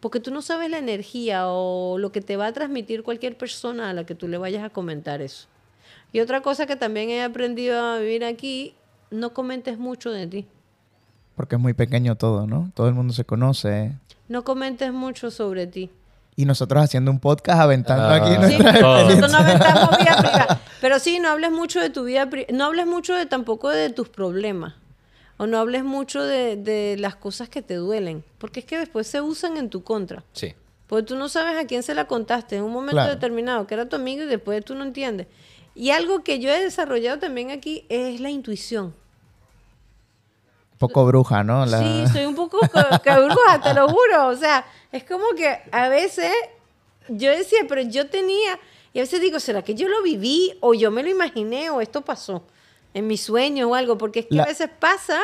[0.00, 3.90] Porque tú no sabes la energía o lo que te va a transmitir cualquier persona
[3.90, 5.46] a la que tú le vayas a comentar eso.
[6.12, 8.74] Y otra cosa que también he aprendido a vivir aquí,
[9.10, 10.46] no comentes mucho de ti.
[11.34, 12.70] Porque es muy pequeño todo, ¿no?
[12.74, 13.92] Todo el mundo se conoce.
[14.28, 15.90] No comentes mucho sobre ti.
[16.34, 18.16] Y nosotros haciendo un podcast aventando Ah.
[18.16, 20.60] aquí Sí, Sí, nosotros no aventamos vida privada.
[20.82, 22.52] Pero sí, no hables mucho de tu vida privada.
[22.56, 24.74] No hables mucho de tampoco de tus problemas.
[25.38, 28.24] O no hables mucho de, de las cosas que te duelen.
[28.38, 30.22] Porque es que después se usan en tu contra.
[30.32, 30.54] Sí.
[30.86, 33.14] Porque tú no sabes a quién se la contaste en un momento Claro.
[33.14, 35.26] determinado, que era tu amigo y después tú no entiendes.
[35.74, 38.94] Y algo que yo he desarrollado también aquí es la intuición.
[40.72, 41.66] Un poco bruja, ¿no?
[41.66, 42.58] La- Sí, soy un poco
[43.02, 44.28] cabruja, te lo juro.
[44.28, 46.32] O sea, es como que a veces
[47.08, 48.58] yo decía, pero yo tenía,
[48.92, 51.80] y a veces digo, ¿será que yo lo viví o yo me lo imaginé o
[51.80, 52.42] esto pasó
[52.96, 53.98] en mis sueños o algo?
[53.98, 55.20] Porque es que La- a veces pasa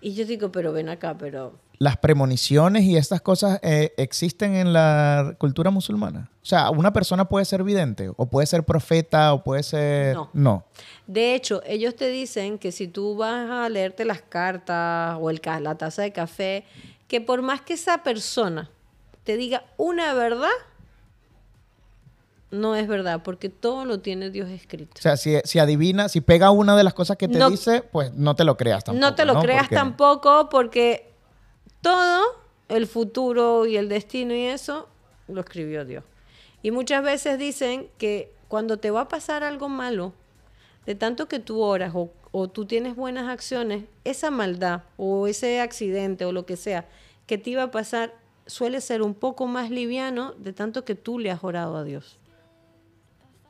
[0.00, 1.54] y yo digo, pero ven acá, pero...
[1.78, 6.30] Las premoniciones y estas cosas eh, existen en la cultura musulmana.
[6.42, 10.14] O sea, una persona puede ser vidente, o puede ser profeta, o puede ser...
[10.14, 10.30] No.
[10.32, 10.64] No.
[11.06, 15.40] De hecho, ellos te dicen que si tú vas a leerte las cartas o el,
[15.60, 16.64] la taza de café,
[17.08, 18.70] que por más que esa persona
[19.24, 20.48] te diga una verdad,
[22.56, 24.92] no es verdad, porque todo lo tiene Dios escrito.
[24.98, 27.82] O sea, si, si adivina, si pega una de las cosas que te No- dice,
[27.82, 29.06] pues no te lo creas tampoco.
[29.06, 31.12] no te lo creas Porque- tampoco porque
[31.80, 32.22] todo
[32.68, 34.88] el futuro y el destino y eso
[35.28, 36.04] lo escribió Dios.
[36.62, 40.12] Y muchas veces dicen que cuando te va a pasar algo malo,
[40.84, 45.60] de tanto que tú oras o, o tú tienes buenas acciones, esa maldad o ese
[45.60, 46.86] accidente o lo que sea
[47.26, 48.14] que te iba a pasar
[48.46, 52.18] suele ser un poco más liviano de tanto que tú le has orado a Dios.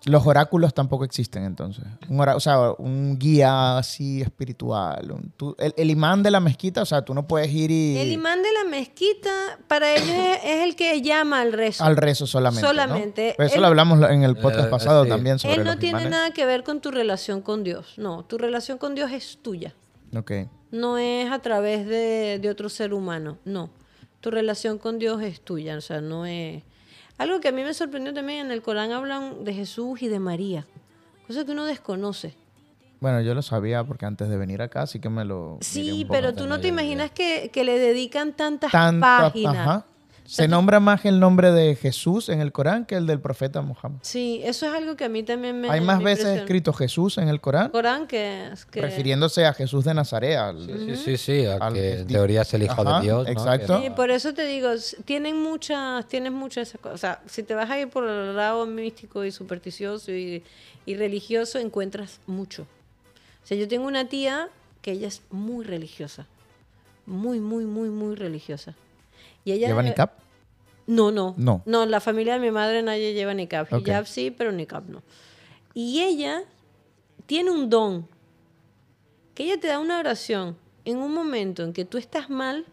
[0.07, 1.85] Los oráculos tampoco existen entonces.
[2.09, 5.11] Un o sea, un guía así espiritual.
[5.11, 7.99] un- tú- el, el imán de la mezquita, o sea, tú no puedes ir y...
[7.99, 9.31] El imán de la mezquita
[9.67, 11.85] para ellos es, es el que llama al rezo.
[11.85, 12.63] Al rezo solamente.
[12.63, 12.69] ¿no?
[12.69, 13.35] Solamente.
[13.37, 15.11] Eso Él- lo hablamos en el podcast Eh, pasado sí.
[15.11, 16.11] también sobre Él no los tiene imanes.
[16.11, 17.95] nada que ver con tu relación con Dios.
[17.97, 19.75] No, tu relación con Dios es tuya.
[20.17, 20.31] Ok.
[20.71, 23.39] No es a través de, de otro ser humano.
[23.45, 23.71] No.
[24.21, 25.77] Tu relación con Dios es tuya.
[25.77, 26.63] O sea, no es.
[27.19, 30.19] Algo que a mí me sorprendió también en el Corán hablan de Jesús y de
[30.21, 30.67] María.
[31.27, 32.35] Cosa que uno desconoce.
[33.01, 35.59] Bueno, yo lo sabía porque antes de venir acá sí que me lo...
[35.61, 39.57] Sí, pero tú no te imaginas que, que le dedican tantas Tanta- páginas.
[39.57, 39.87] ajá.
[40.27, 43.99] Se nombra más el nombre de Jesús en el Corán que el del profeta Muhammad.
[44.03, 46.41] Sí, eso es algo que a mí también me Hay más me veces impresiona.
[46.43, 50.37] escrito Jesús en el Corán, Corán que, que refiriéndose a Jesús de Nazaret.
[50.37, 51.47] al- Sí, sí, sí.
[51.47, 53.25] a Al que en teoría es el hijo Ajá, de Dios.
[53.25, 53.31] ¿no?
[53.33, 53.81] exacto.
[53.83, 54.71] Sí, por eso te digo,
[55.05, 56.95] tienen muchas, tienen muchas esas cosas.
[56.95, 60.43] O sea, si te vas a ir por el lado místico y supersticioso y,
[60.87, 62.63] y religioso, encuentras mucho.
[62.63, 64.49] O sea, yo tengo una tía
[64.83, 66.27] que ella es muy religiosa.
[67.07, 68.75] Muy, muy, muy, muy religiosa.
[69.47, 70.11] Y ella ¿Lleva niqab?
[70.89, 71.35] No, no.
[71.39, 71.63] No.
[71.67, 73.73] No, la familia de mi madre nadie lleva niqab.
[73.73, 73.87] Ok.
[73.87, 75.05] Hijab sí, pero niqab no.
[75.73, 76.43] Y ella
[77.27, 78.09] tiene un don.
[79.35, 82.67] Que ella te da una oración en un momento en que tú estás mal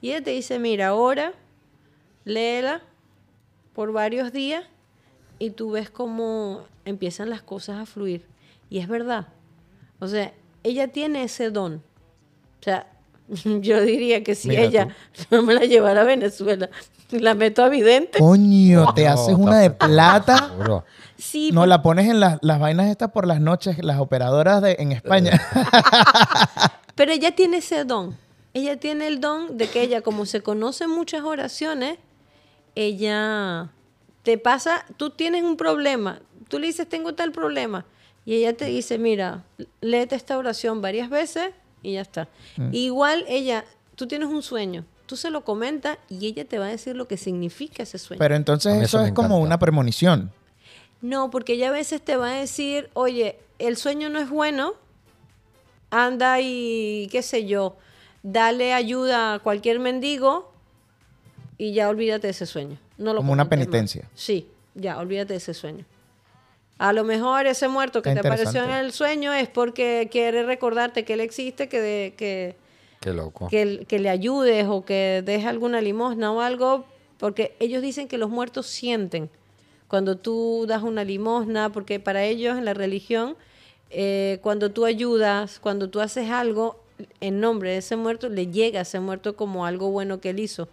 [0.00, 1.34] y ella te dice, mira, ahora
[2.24, 2.80] léela
[3.74, 4.64] por varios días
[5.38, 8.24] y tú ves cómo empiezan las cosas a fluir.
[8.70, 9.28] Y es verdad.
[9.98, 10.32] O sea,
[10.62, 11.82] ella tiene ese don.
[12.60, 12.93] O sea,
[13.44, 14.88] Yo diría que si Mira ella
[15.30, 16.68] no me la llevara a Venezuela,
[17.10, 18.18] la meto a vidente.
[18.18, 20.48] Coño, te No, haces una de plata.
[20.48, 20.84] Seguro.
[21.16, 24.76] Sí, No, la pones en las, las vainas estas por las noches, las operadoras de,
[24.78, 25.40] en España.
[26.94, 28.16] Pero ella tiene ese don.
[28.52, 31.98] Ella tiene el don de que ella, como se conoce muchas oraciones,
[32.74, 33.70] ella
[34.22, 37.84] te pasa, tú tienes un problema, tú le dices, tengo tal problema,
[38.24, 39.44] y ella te dice, mira,
[39.80, 41.50] léete esta oración varias veces
[41.84, 42.28] y ya está.
[42.72, 46.70] Igual ella, tú tienes un sueño, tú se lo comentas y ella te va a
[46.70, 48.18] decir lo que significa ese sueño.
[48.18, 50.32] Pero entonces eso es como una premonición.
[51.00, 54.72] No, porque ella a veces te va a decir, oye, el sueño no es bueno,
[55.90, 57.76] anda y qué sé yo,
[58.22, 60.50] dale ayuda a cualquier mendigo
[61.58, 62.78] y ya olvídate de ese sueño.
[62.96, 63.50] No lo Como una más.
[63.50, 64.08] penitencia.
[64.14, 65.84] Sí, ya, olvídate de ese sueño.
[66.78, 70.42] A lo mejor ese muerto que Está te apareció en el sueño es porque quiere
[70.42, 72.56] recordarte que él existe, que, de- que,
[73.00, 73.48] Qué loco.
[73.48, 76.84] que, que le ayudes o que dejes alguna limosna o algo,
[77.18, 79.30] porque ellos dicen que los muertos sienten
[79.86, 83.36] cuando tú das una limosna, porque para ellos en la religión,
[83.90, 86.80] eh, cuando tú ayudas, cuando tú haces algo
[87.20, 90.40] en nombre de ese muerto, le llega a ese muerto como algo bueno que él
[90.40, 90.68] hizo.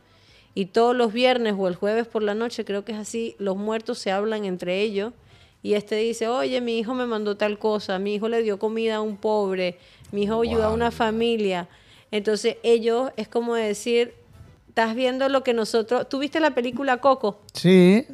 [0.55, 3.55] Y todos los viernes o el jueves por la noche, creo que es así, los
[3.57, 5.13] muertos se hablan entre ellos
[5.63, 8.95] y este dice, oye, mi hijo me mandó tal cosa, mi hijo le dio comida
[8.97, 9.77] a un pobre,
[10.11, 11.67] mi hijo ayudó a una familia.
[12.11, 14.13] Entonces ellos es como decir,
[14.69, 17.39] estás viendo lo que nosotros, ¿tú viste la película Coco?
[17.53, 18.05] Sí.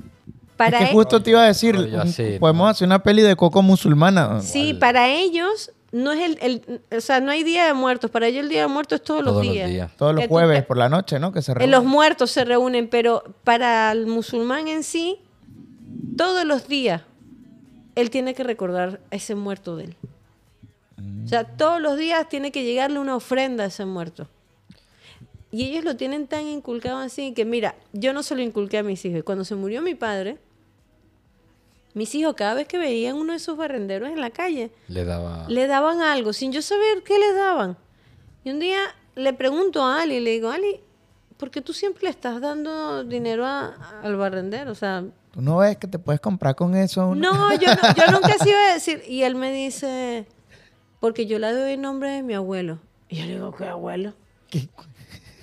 [0.58, 2.70] Para es que él- justo te iba a decir, Rollo así, podemos ¿no?
[2.70, 4.42] hacer una peli de coco musulmana.
[4.42, 8.28] Sí, para ellos no es el, el- o sea, no hay día de muertos, para
[8.28, 9.92] ellos el día de muertos es todos, Todos los los días.
[9.96, 11.32] Todos los jueves por la noche, ¿no?
[11.32, 11.72] Que se Eh, reúnen.
[11.72, 15.20] los muertos se reúnen, pero para el musulmán en sí,
[16.18, 17.04] todos los días,
[17.98, 19.96] él tiene que recordar a ese muerto de él.
[21.26, 24.28] O sea, todos los días tiene que llegarle una ofrenda a ese muerto.
[25.52, 28.84] Y ellos lo tienen tan inculcado así que, mira, yo no se lo inculqué a
[28.84, 29.20] mis hijos.
[29.20, 30.38] Y Cuando se murió mi padre,
[31.94, 35.46] mis hijos cada vez que veían uno de esos barrenderos en la calle, Le daba.
[35.50, 37.78] le daban algo sin yo saber qué le daban.
[38.44, 38.80] Y un día
[39.16, 40.80] le pregunto a Ali, le digo, Ali,
[41.38, 44.72] ¿por qué tú siempre le estás dando dinero a- al barrendero?
[44.72, 45.04] O sea,
[45.38, 47.10] ¿Tú no ves que te puedes comprar con eso?
[47.10, 49.04] una- no, yo, no- yo nunca se iba a decir.
[49.08, 50.26] Y él me dice,
[51.00, 52.80] porque yo la doy en nombre de mi abuelo.
[53.08, 54.14] Y yo le digo, ¿qué abuelo?
[54.50, 54.68] ¿Qué?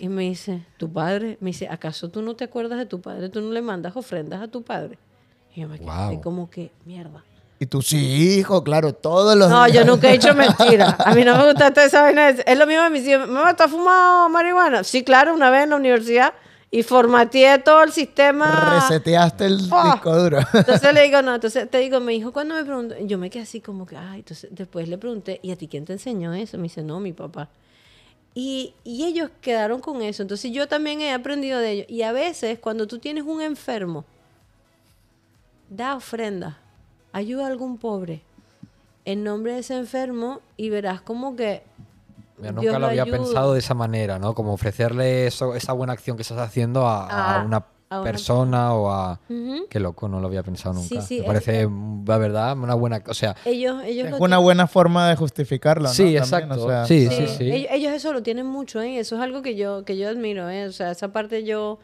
[0.01, 1.39] Y me dice, ¿tu padre?
[1.41, 3.29] Me dice, ¿acaso tú no te acuerdas de tu padre?
[3.29, 4.99] ¿Tú no le mandas ofrendas a tu padre?
[5.55, 7.23] Y yo me quedé como que, mierda.
[7.61, 9.77] Y tú, sí, hijo, claro, todos los No, días.
[9.77, 10.97] yo nunca he dicho mentira.
[10.99, 12.31] A mí no me gusta toda esa vaina.
[12.31, 13.29] Es lo mismo de mis hijos.
[13.29, 14.83] Mamá, ¿tú has fumado marihuana?
[14.83, 16.35] Sí, claro, una vez en la universidad.
[16.75, 18.81] Y formateé todo el sistema.
[18.81, 20.41] Reseteaste el disco duro.
[20.53, 23.45] Entonces le digo, no, entonces te digo, mi hijo cuando me preguntó, yo me quedé
[23.45, 26.57] así como que, ay, entonces después le pregunté, ¿y a ti quién te enseñó eso?
[26.57, 27.49] Me dice, no, mi papá.
[28.35, 30.23] Y, y ellos quedaron con eso.
[30.23, 31.87] Entonces yo también he aprendido de ellos.
[31.89, 34.05] Y a veces cuando tú tienes un enfermo,
[35.71, 36.59] da ofrenda,
[37.13, 38.23] ayuda a algún pobre
[39.05, 41.63] en nombre de ese enfermo y verás como que
[42.53, 43.19] Mira, Dios nunca lo había ayuda.
[43.19, 44.35] pensado de esa manera, ¿no?
[44.35, 48.05] Como ofrecerle eso, esa buena acción que estás haciendo a, a A- una a una
[48.11, 49.21] persona o a...
[49.71, 51.07] Qué loco, no lo había pensado Sí, nunca.
[51.07, 51.69] sí, Me es- parece,
[52.07, 53.01] la verdad, una buena...
[53.07, 55.89] O sea, ellos, ellos Es una tienen- buena forma de justificarlo, ¿no?
[55.95, 56.65] Sí, También, exacto.
[56.65, 57.53] o sea, Sí, Sí, sí.
[57.53, 58.99] Ellos, ellos eso lo tienen mucho, ¿eh?
[58.99, 60.67] Eso es algo que yo, que yo admiro, ¿eh?
[60.67, 61.79] O sea, esa parte yo,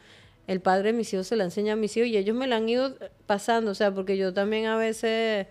[0.48, 2.56] el padre de mis hijos se la enseña a mis hijos y ellos me la
[2.56, 2.92] han ido
[3.26, 5.46] pasando, o sea, porque yo también a veces,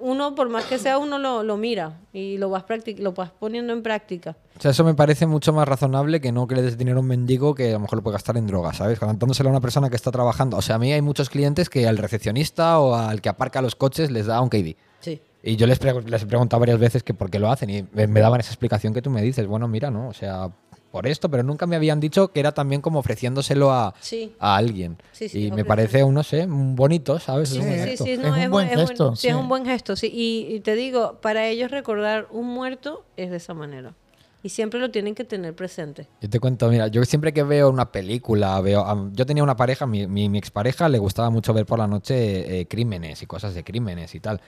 [0.00, 2.64] uno, por más que sea, uno lo, lo mira y lo vas,
[2.98, 4.36] lo vas poniendo en práctica.
[4.58, 7.00] O sea, eso me parece mucho más razonable que no que le des dinero a
[7.00, 8.98] un mendigo que a lo mejor lo puede gastar en drogas, ¿sabes?
[8.98, 10.56] Cantándoselo a una persona que está trabajando.
[10.56, 13.74] O sea, a mí hay muchos clientes que al recepcionista o al que aparca los
[13.74, 14.76] coches les da un KD.
[15.00, 15.20] Sí.
[15.42, 18.20] Y yo les, les he preguntado varias veces que por qué lo hacen y me
[18.20, 19.46] daban esa explicación que tú me dices.
[19.46, 20.08] Bueno, mira, ¿no?
[20.08, 20.50] O sea,
[20.90, 24.34] por esto, pero nunca me habían dicho que era también como ofreciéndoselo a, Sí.
[24.38, 24.96] a alguien.
[25.12, 27.50] Sí, sí, y me parece, un, no sé, bonito, ¿sabes?
[27.50, 28.04] Sí, Es un sí, buen sí, gesto.
[28.04, 30.10] sí, Es un buen bu- gesto, sí, es un buen gesto, sí.
[30.12, 33.94] Y, y te digo, para ellos recordar un muerto es de esa manera.
[34.42, 36.06] Y siempre lo tienen que tener presente.
[36.22, 39.86] Yo te cuento, mira, yo siempre que veo una película, veo, yo tenía una pareja,
[39.86, 43.54] mi, mi, mi expareja le gustaba mucho ver por la noche eh, crímenes y cosas
[43.54, 44.40] de crímenes y tal.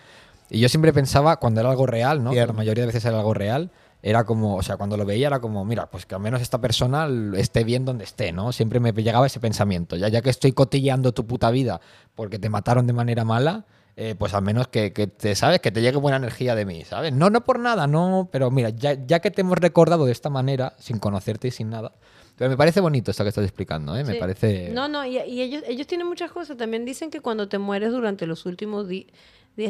[0.49, 2.31] Y yo siempre pensaba, cuando era algo real, ¿no?
[2.33, 3.71] Que la mayoría de veces era algo real,
[4.03, 6.61] era como, o sea, cuando lo veía era como, mira, pues que al menos esta
[6.61, 8.53] persona esté bien donde esté, ¿no?
[8.53, 11.81] Siempre me llegaba ese pensamiento, ya, ya que estoy cotilleando tu puta vida
[12.15, 15.61] porque te mataron de manera mala, eh, pues al menos que, que te, ¿sabes?
[15.61, 17.13] Que te llegue buena energía de mí, ¿sabes?
[17.13, 20.31] No, no por nada, no, pero mira, ya, ya que te hemos recordado de esta
[20.31, 21.93] manera, sin conocerte y sin nada,
[22.37, 24.03] pero me parece bonito esto que estás explicando, ¿eh?
[24.03, 24.71] Me parece...
[24.71, 26.57] No, no, y, y ellos, ellos tienen muchas cosas.
[26.57, 29.07] También dicen que cuando te mueres durante los últimos 10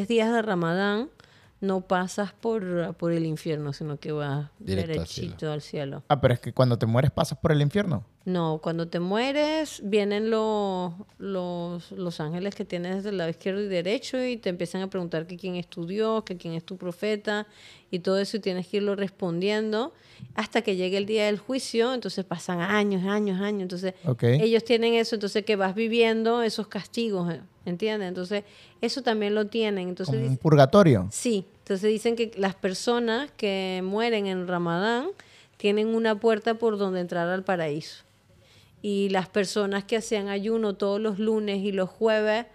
[0.07, 1.09] días de Ramadán,
[1.63, 6.03] no pasas por, por el infierno, sino que vas Directo al derechito al cielo.
[6.09, 8.03] Ah, pero es que cuando te mueres pasas por el infierno.
[8.25, 13.69] No, cuando te mueres, vienen los, los, los ángeles que tienes del lado izquierdo y
[13.69, 16.75] derecho y te empiezan a preguntar que quién es tu Dios, que quién es tu
[16.75, 17.47] profeta
[17.91, 19.93] y todo eso y tienes que irlo respondiendo
[20.35, 21.93] hasta que llegue el día del juicio.
[21.93, 23.61] Entonces pasan años, años, años.
[23.61, 27.41] Entonces ellos tienen eso, entonces que vas viviendo esos castigos, ¿eh?
[27.65, 28.09] ¿entiendes?
[28.09, 28.43] Entonces
[28.81, 29.89] eso también lo tienen.
[29.89, 31.07] Entonces Como un purgatorio.
[31.11, 35.07] Sí, entonces dicen que las personas que mueren en Ramadán
[35.57, 38.03] tienen una puerta por donde entrar al paraíso.
[38.81, 42.45] Y las personas que hacían ayuno todos los lunes y los jueves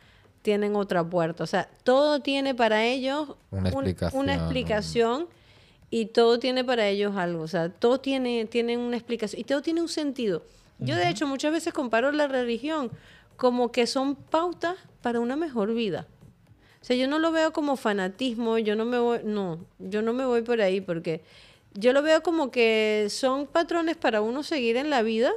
[0.43, 1.43] tienen otra puerta.
[1.43, 4.23] O sea, todo tiene para ellos Una un- explicación.
[4.23, 5.27] una explicación
[5.91, 7.43] y todo tiene para ellos algo.
[7.43, 10.43] O sea, todo tiene, tiene una explicación y todo tiene un sentido.
[10.81, 12.91] Yo, de hecho, muchas veces comparo la religión
[13.39, 16.07] como que son pautas para una mejor vida.
[16.89, 20.15] O sea, yo no lo veo como fanatismo, yo no me voy, no, yo no
[20.15, 21.21] me voy por ahí porque
[21.75, 25.31] yo lo veo como que son patrones para uno seguir en la vida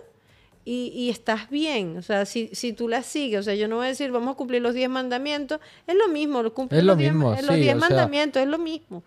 [0.63, 1.97] y, y estás bien.
[1.97, 4.35] O sea, si, si tú las sigues, o sea, yo no voy a decir vamos
[4.35, 7.31] a cumplir los 10 mandamientos, es lo mismo, lo cumplir Es lo los 10 mismo,
[7.31, 9.03] ma- los sí, 10 o sea- mandamientos, es lo mismo.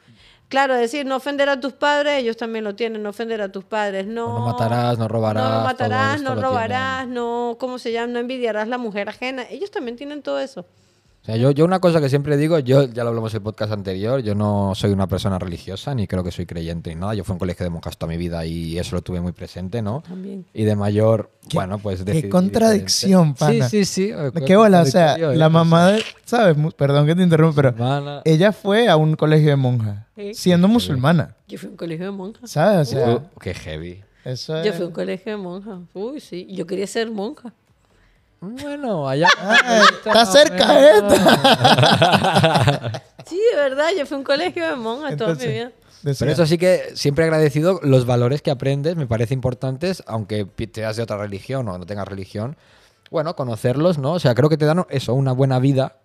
[0.50, 3.64] Claro, decir no ofender a tus padres, ellos también lo tienen, no ofender a tus
[3.64, 8.08] padres, no, No matarás, no robarás, no matarás, no robarás, no, ¿cómo se llama?
[8.12, 9.46] No envidiarás la mujer ajena.
[9.48, 10.66] Ellos también tienen todo eso.
[11.24, 13.42] O sea, yo, yo una cosa que siempre digo, yo ya lo hablamos en el
[13.42, 17.14] podcast anterior, yo no soy una persona religiosa, ni creo que soy creyente ni nada.
[17.14, 19.32] Yo fui a un colegio de monjas toda mi vida y eso lo tuve muy
[19.32, 20.02] presente, ¿no?
[20.06, 20.44] También.
[20.52, 23.58] Y de mayor, Qué- bueno, pues qué contradicción, diferente.
[23.60, 23.68] pana.
[23.70, 24.12] Sí, sí, sí.
[24.34, 24.82] ¿De qué bola?
[24.82, 25.48] O sea, la ¿eh?
[25.48, 26.02] mamá de...
[26.26, 26.58] ¿Sabes?
[26.76, 28.20] Perdón que te interrumpa, pero...
[28.26, 30.34] Ella fue a un colegio de monjas, Sí.
[30.34, 31.36] siendo musulmana.
[31.48, 32.50] Yo fui a un colegio de monjas.
[32.50, 32.88] ¿Sabes?
[32.88, 34.02] O sea, Uh, qué heavy.
[34.26, 34.66] eso es...
[34.66, 35.78] Yo fui a un colegio de monjas.
[35.94, 36.46] Uy, sí.
[36.50, 37.54] Yo quería ser monja.
[38.44, 39.28] Bueno, allá.
[39.38, 43.02] Ay, está cerca esta.
[43.26, 43.88] Sí, de verdad.
[43.96, 45.72] Yo fui a un colegio de monjas toda mi Entonces, vida.
[46.18, 50.46] Pero eso sí que siempre he agradecido los valores que aprendes, me parece importantes, aunque
[50.74, 52.58] seas de otra religión o no tengas religión.
[53.10, 54.12] Bueno, conocerlos, ¿no?
[54.12, 55.96] O sea, creo que te dan eso, una buena vida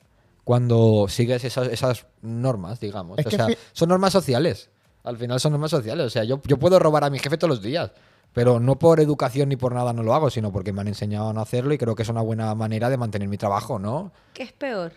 [0.45, 3.19] cuando sigues esas, esas normas, digamos.
[3.19, 4.69] Es o sea, son normas sociales.
[5.03, 6.05] Al final son normas sociales.
[6.05, 7.91] O sea, yo, yo puedo robar a mi jefe todos los días,
[8.33, 11.29] pero no por educación ni por nada no lo hago, sino porque me han enseñado
[11.29, 14.11] a no hacerlo y creo que es una buena manera de mantener mi trabajo, ¿no?
[14.33, 14.93] ¿Qué es peor?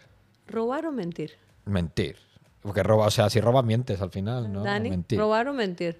[0.47, 1.33] ¿Robar o mentir?
[1.65, 2.17] Mentir.
[2.61, 4.63] Porque roba, o sea, si robas mientes al final, ¿no?
[4.63, 5.19] Dani, Mentir.
[5.19, 5.99] ¿robar o mentir?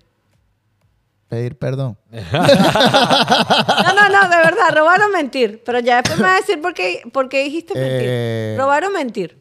[1.29, 1.97] Pedir perdón.
[2.13, 5.63] No, no, no, de verdad, robar o mentir.
[5.65, 8.07] Pero ya después me vas a decir por qué, por qué dijiste mentir.
[8.09, 9.39] Eh, ¿Robar o mentir?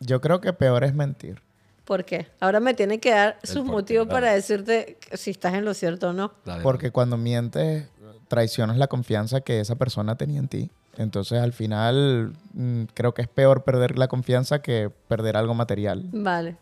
[0.00, 1.40] Yo creo que peor es mentir.
[1.84, 2.28] ¿Por qué?
[2.40, 6.12] Ahora me tiene que dar sus motivos para decirte si estás en lo cierto o
[6.12, 6.32] no.
[6.44, 7.88] Dale, Porque cuando mientes,
[8.28, 10.70] traicionas la confianza que esa persona tenía en ti.
[10.96, 16.04] Entonces, al final, mm, creo que es peor perder la confianza que perder algo material.
[16.12, 16.56] Vale.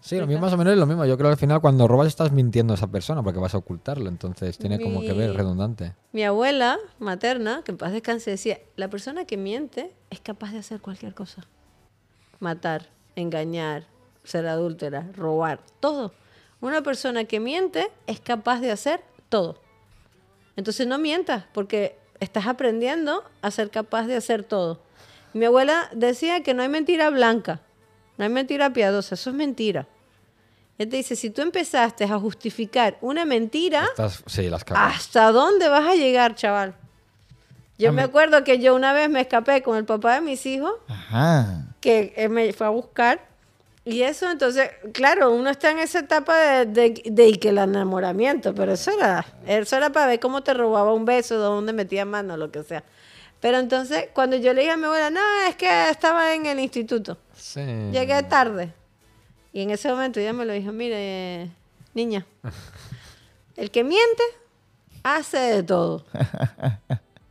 [0.00, 1.04] Sí, lo mismo más o menos es lo mismo.
[1.06, 3.58] Yo creo que al final cuando robas estás mintiendo a esa persona porque vas a
[3.58, 4.08] ocultarlo.
[4.08, 5.94] Entonces tiene como que ver Mi- redundante.
[6.12, 10.58] Mi abuela materna, que en paz descanse, decía, la persona que miente es capaz de
[10.58, 11.44] hacer cualquier cosa.
[12.40, 13.84] Matar, engañar,
[14.26, 16.12] ser adúltera, robar, todo.
[16.60, 19.60] Una persona que miente es capaz de hacer todo.
[20.56, 24.80] Entonces no mientas, porque estás aprendiendo a ser capaz de hacer todo.
[25.32, 27.60] Mi abuela decía que no hay mentira blanca,
[28.16, 29.86] no hay mentira piadosa, eso es mentira.
[30.78, 34.96] Ella te dice, si tú empezaste a justificar una mentira, Estás, sí, las cagas.
[34.96, 36.74] ¿Hasta dónde vas a llegar, chaval?
[37.78, 40.72] Yo me acuerdo que yo una vez me escapé con el papá de mis hijos,
[40.88, 41.66] Ajá.
[41.80, 43.20] que él me fue a buscar.
[43.88, 48.52] Y eso, entonces, claro, uno está en esa etapa de, de, de que el enamoramiento,
[48.52, 52.36] pero eso era, eso era para ver cómo te robaba un beso, dónde metía mano,
[52.36, 52.82] lo que sea.
[53.40, 56.58] Pero entonces, cuando yo le dije a mi abuela, no, es que estaba en el
[56.58, 57.60] instituto, Sí.
[57.92, 58.72] llegué tarde.
[59.52, 61.48] Y en ese momento ella me lo dijo, mire,
[61.94, 62.26] niña,
[63.56, 64.22] el que miente
[65.04, 66.04] hace de todo.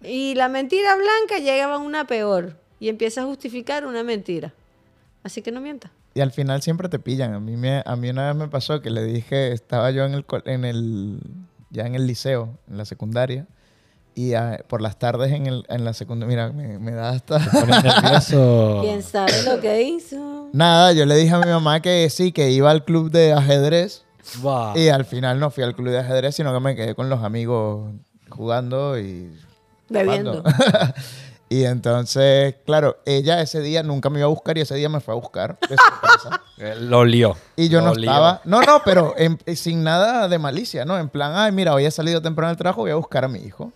[0.08, 4.54] Y la mentira blanca llegaba a una peor y empieza a justificar una mentira.
[5.24, 5.90] Así que no mienta.
[6.16, 7.34] Y al final siempre te pillan.
[7.34, 10.14] A mí, me, a mí una vez me pasó que le dije, estaba yo en
[10.14, 11.20] el, en el
[11.70, 13.48] ya en el liceo, en la secundaria,
[14.16, 14.32] y
[14.70, 17.38] por las tardes en, el, en la secundaria, mira, me, me da hasta...
[17.38, 18.80] Nervioso.
[18.84, 20.50] ¿Quién sabe lo que hizo?
[20.54, 24.06] Nada, yo le dije a mi mamá que sí, que iba al club de ajedrez,
[24.76, 27.24] y al final no fui al club de ajedrez, sino que me quedé con los
[27.24, 27.92] amigos
[28.30, 29.38] jugando y...
[29.90, 30.44] Bebiendo.
[31.50, 35.00] y entonces, claro, ella ese día nunca me iba a buscar y ese día me
[35.00, 36.42] fue a buscar, de sorpresa.
[36.58, 37.36] Eh, Lo lió.
[37.58, 38.10] Y yo Lo no lió.
[38.10, 38.42] estaba.
[38.46, 40.98] No, no, pero en- sin nada de malicia, ¿no?
[40.98, 43.40] En plan, ay, mira, hoy he salido temprano del trabajo, voy a buscar a mi
[43.40, 43.74] hijo.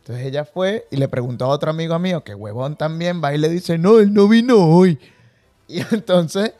[0.00, 3.38] Entonces ella fue y le preguntó a otro amigo mío, que huevón también va y
[3.38, 4.98] le dice, no, él no vino hoy.
[5.68, 6.52] Y entonces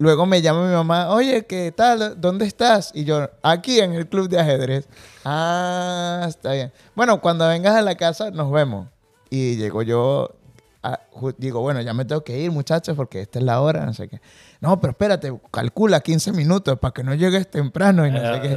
[0.00, 2.20] Luego me llama mi mamá, oye, ¿qué tal?
[2.20, 2.92] ¿Dónde estás?
[2.94, 4.86] Y yo, aquí en el club de ajedrez.
[5.24, 6.72] Ah, está bien.
[6.94, 8.86] Bueno, cuando vengas a la casa nos vemos.
[9.30, 10.34] Y llego yo,
[10.82, 11.00] a-
[11.38, 14.08] digo, bueno, ya me tengo que ir, muchachos, porque esta es la hora, no sé
[14.08, 14.20] qué.
[14.60, 18.56] No, pero espérate, calcula 15 minutos para que no llegues temprano y no sé qué.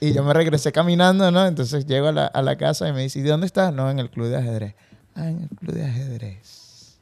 [0.00, 1.46] Y yo me regresé caminando, ¿no?
[1.46, 3.72] Entonces llego a la, a la casa y me dice, ¿y dónde estás?
[3.72, 4.74] No, en el club de ajedrez.
[5.14, 6.96] Ah, en el club de ajedrez.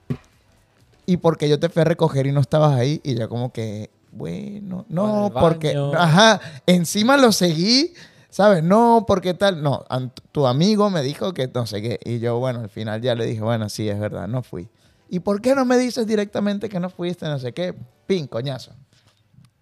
[1.07, 3.91] Y porque yo te fui a recoger y no estabas ahí, y yo como que,
[4.13, 7.95] bueno, no, porque, ajá, encima lo seguí,
[8.31, 8.63] ¿sabes?
[8.63, 9.85] No, porque tal, no,
[10.33, 13.27] tu amigo me dijo que no sé qué, y yo, bueno, al final ya le
[13.27, 14.69] dije, bueno, sí, es verdad, no fui.
[15.09, 17.75] ¿Y por qué no me dices directamente que no fuiste, no sé qué?
[18.07, 18.73] Pin, coñazo.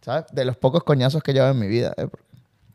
[0.03, 0.27] ¿Sabes?
[0.33, 1.93] De los pocos coñazos que llevo en mi vida.
[1.97, 2.07] ¿eh?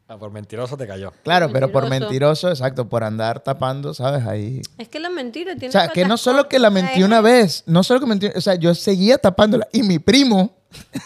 [0.08, 1.14] Ah, por mentiroso te cayó.
[1.24, 2.10] Claro, pero por Mentiroso.
[2.10, 4.26] mentiroso, exacto, por andar tapando, ¿sabes?
[4.26, 4.62] Ahí.
[4.78, 7.06] Es que la mentira tiene O sea, que no solo que la mentí ¿eh?
[7.06, 9.68] una vez, no solo que mentí, o sea, yo seguía tapándola.
[9.72, 10.58] Y mi primo,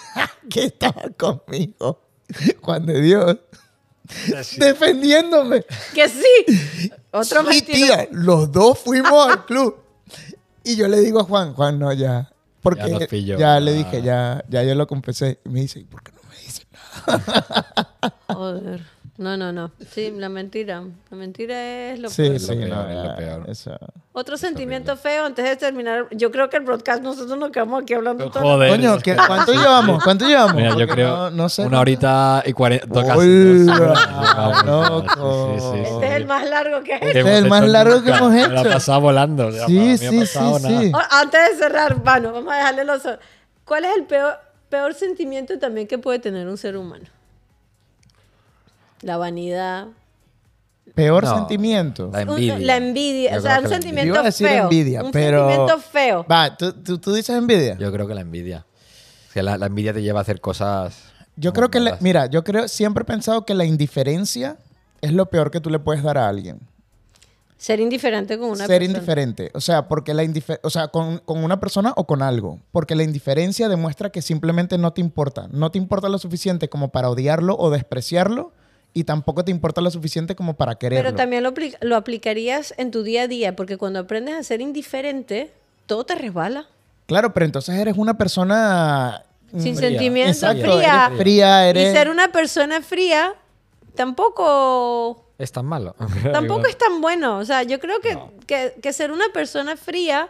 [0.50, 2.02] que estaba conmigo,
[2.62, 3.38] Juan de Dios,
[4.58, 5.66] defendiéndome.
[5.94, 6.92] Que sí.
[7.12, 7.86] Otro Sí, mentiroso.
[7.86, 9.78] tía, los dos fuimos al club.
[10.64, 12.30] Y yo le digo a Juan, Juan, no, ya.
[12.62, 13.74] Porque Ya ya, le Ah.
[13.76, 15.40] dije, ya, ya yo lo confesé.
[15.46, 18.16] Y me dice, ¿y por qué no me dices nada?
[18.28, 18.86] Joder.
[19.18, 19.72] No, no, no.
[19.92, 20.84] Sí, la mentira.
[21.10, 22.34] La mentira es lo Sí, peor.
[22.34, 23.80] Lo sí, peor, no, es lo peor.
[24.14, 26.06] Otro sentimiento feo antes de terminar.
[26.12, 28.44] Yo creo que el broadcast nosotros nos quedamos aquí hablando todo.
[28.44, 28.70] Joder.
[28.70, 30.04] Coño, es ¿qué- que- ¿cuánto llevamos?
[30.04, 30.56] ¿Cuánto llevamos?
[30.56, 32.88] Mira, yo creo no- no sé una horita y cuarenta.
[33.06, 33.66] casi
[34.66, 35.56] loco.
[35.56, 37.06] sí, sí, sí, Este es el más largo que hecho.
[37.06, 38.70] Este es el más largo que hemos Me la hecho.
[38.70, 39.52] pasado volando.
[39.66, 40.38] Sí, sí, sí.
[40.94, 43.02] Oh, Antes de cerrar, bueno, vamos a dejarle los.
[43.66, 44.36] ¿Cuál es el peor,
[44.70, 47.06] peor sentimiento también que puede tener un ser humano?
[49.02, 49.88] La vanidad.
[50.96, 52.10] Peor No, sentimiento.
[52.12, 52.60] La Un- envidia.
[52.60, 53.32] La envidia.
[53.34, 54.64] Yo o sea, un sentimiento Iba a decir feo.
[54.64, 56.26] envidia, un pero- sentimiento feo.
[56.32, 57.78] Va, ¿tú, tú, tú dices envidia?
[57.78, 58.66] Yo creo que la envidia.
[59.30, 60.98] O sea, la, la envidia te lleva a hacer cosas.
[61.36, 64.58] Yo creo que, la- mira, yo creo, siempre he pensado que la indiferencia
[65.02, 66.60] es lo peor que tú le puedes dar a alguien.
[67.58, 68.86] Ser indiferente con una Ser persona.
[68.98, 69.52] indiferente.
[69.54, 70.24] O sea, porque la
[70.64, 72.60] o sea, con, con una persona o con algo.
[72.72, 75.48] Porque la indiferencia demuestra que simplemente no te importa.
[75.52, 78.54] No te importa lo suficiente como para odiarlo o despreciarlo.
[78.98, 81.04] Y tampoco te importa lo suficiente como para quererlo.
[81.10, 84.42] Pero también lo, apli- lo aplicarías en tu día a día, porque cuando aprendes a
[84.42, 85.52] ser indiferente,
[85.86, 86.66] todo te resbala.
[87.06, 89.24] Claro, pero entonces eres una persona...
[89.56, 91.06] Sin mm, sentimiento, Exacto, fría.
[91.08, 91.90] eres fría, eres...
[91.92, 93.36] Y ser una persona fría
[93.96, 95.96] tampoco, Es tan malo.
[96.34, 97.38] tampoco es tan bueno.
[97.38, 100.30] O sea, yo creo que, que, que ser una persona fría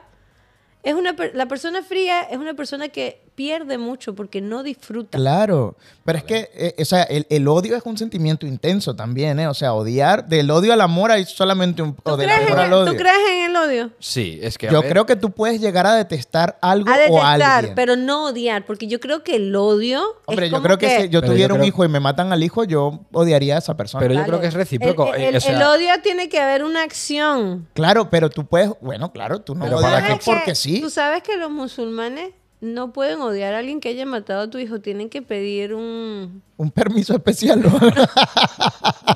[0.83, 5.15] es una per- la persona fría es una persona que pierde mucho porque no disfruta.
[5.15, 9.39] Claro, pero es que, eh, o sea, el, el odio es un sentimiento intenso también,
[9.39, 9.47] ¿eh?
[9.47, 11.93] O sea, odiar, del odio al amor hay solamente un...
[11.93, 12.91] ¿Tú O del crees, amor en al el, odio.
[12.93, 13.91] tú crees en el odio?
[13.99, 14.69] Sí, es que.
[14.69, 17.75] a Yo ver, creo que tú puedes llegar a detestar algo A o detestar, alguien.
[17.75, 21.01] pero no odiar, porque yo creo que el odio Hombre, es yo como creo que,
[21.03, 24.01] si yo tuviera un hijo y me matan al hijo, yo odiaría a esa persona.
[24.01, 24.29] Pero yo Vale.
[24.31, 25.13] creo que es recíproco.
[25.13, 27.67] El, eh, el- o sea, el odio tiene que haber una acción.
[27.73, 28.71] Claro, pero tú puedes...
[28.81, 30.81] Bueno, claro, tú no odias porque sí.
[30.81, 34.57] Tú sabes que los musulmanes no pueden odiar a alguien que haya matado a tu
[34.57, 34.79] hijo.
[34.81, 36.41] Tienen que pedir un...
[36.57, 37.61] Un permiso especial.
[37.61, 37.69] ¿no?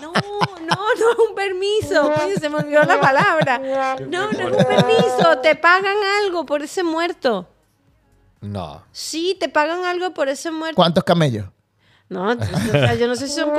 [0.02, 2.12] No, no, no es un permiso.
[2.40, 3.58] Se me olvidó la palabra.
[4.08, 5.38] No, no es un permiso.
[5.42, 7.48] Te pagan algo por ese muerto.
[8.40, 8.84] No.
[8.92, 10.76] Sí, te pagan algo por ese muerto.
[10.76, 11.46] ¿Cuántos camellos?
[12.10, 12.36] No, o
[12.72, 13.52] sea, yo no sé si son...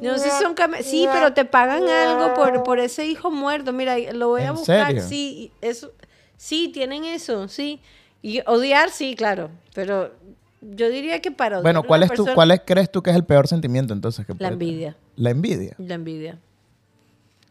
[0.00, 3.72] no sé si son came- Sí, pero te pagan algo por, por ese hijo muerto.
[3.72, 4.86] Mira, lo voy a ¿En buscar.
[4.88, 5.02] serio?
[5.08, 5.92] Sí, eso,
[6.36, 7.80] sí, tienen eso, sí.
[8.22, 9.50] Y odiar, sí, claro.
[9.74, 10.12] Pero
[10.60, 13.10] yo diría que para odiar Bueno, ¿cuál es tu, persona- cuál es, crees tú que
[13.10, 14.26] es el peor sentimiento entonces?
[14.26, 14.92] Que La puede envidia.
[14.92, 14.96] tener?
[15.16, 15.74] La envidia.
[15.78, 16.38] La envidia.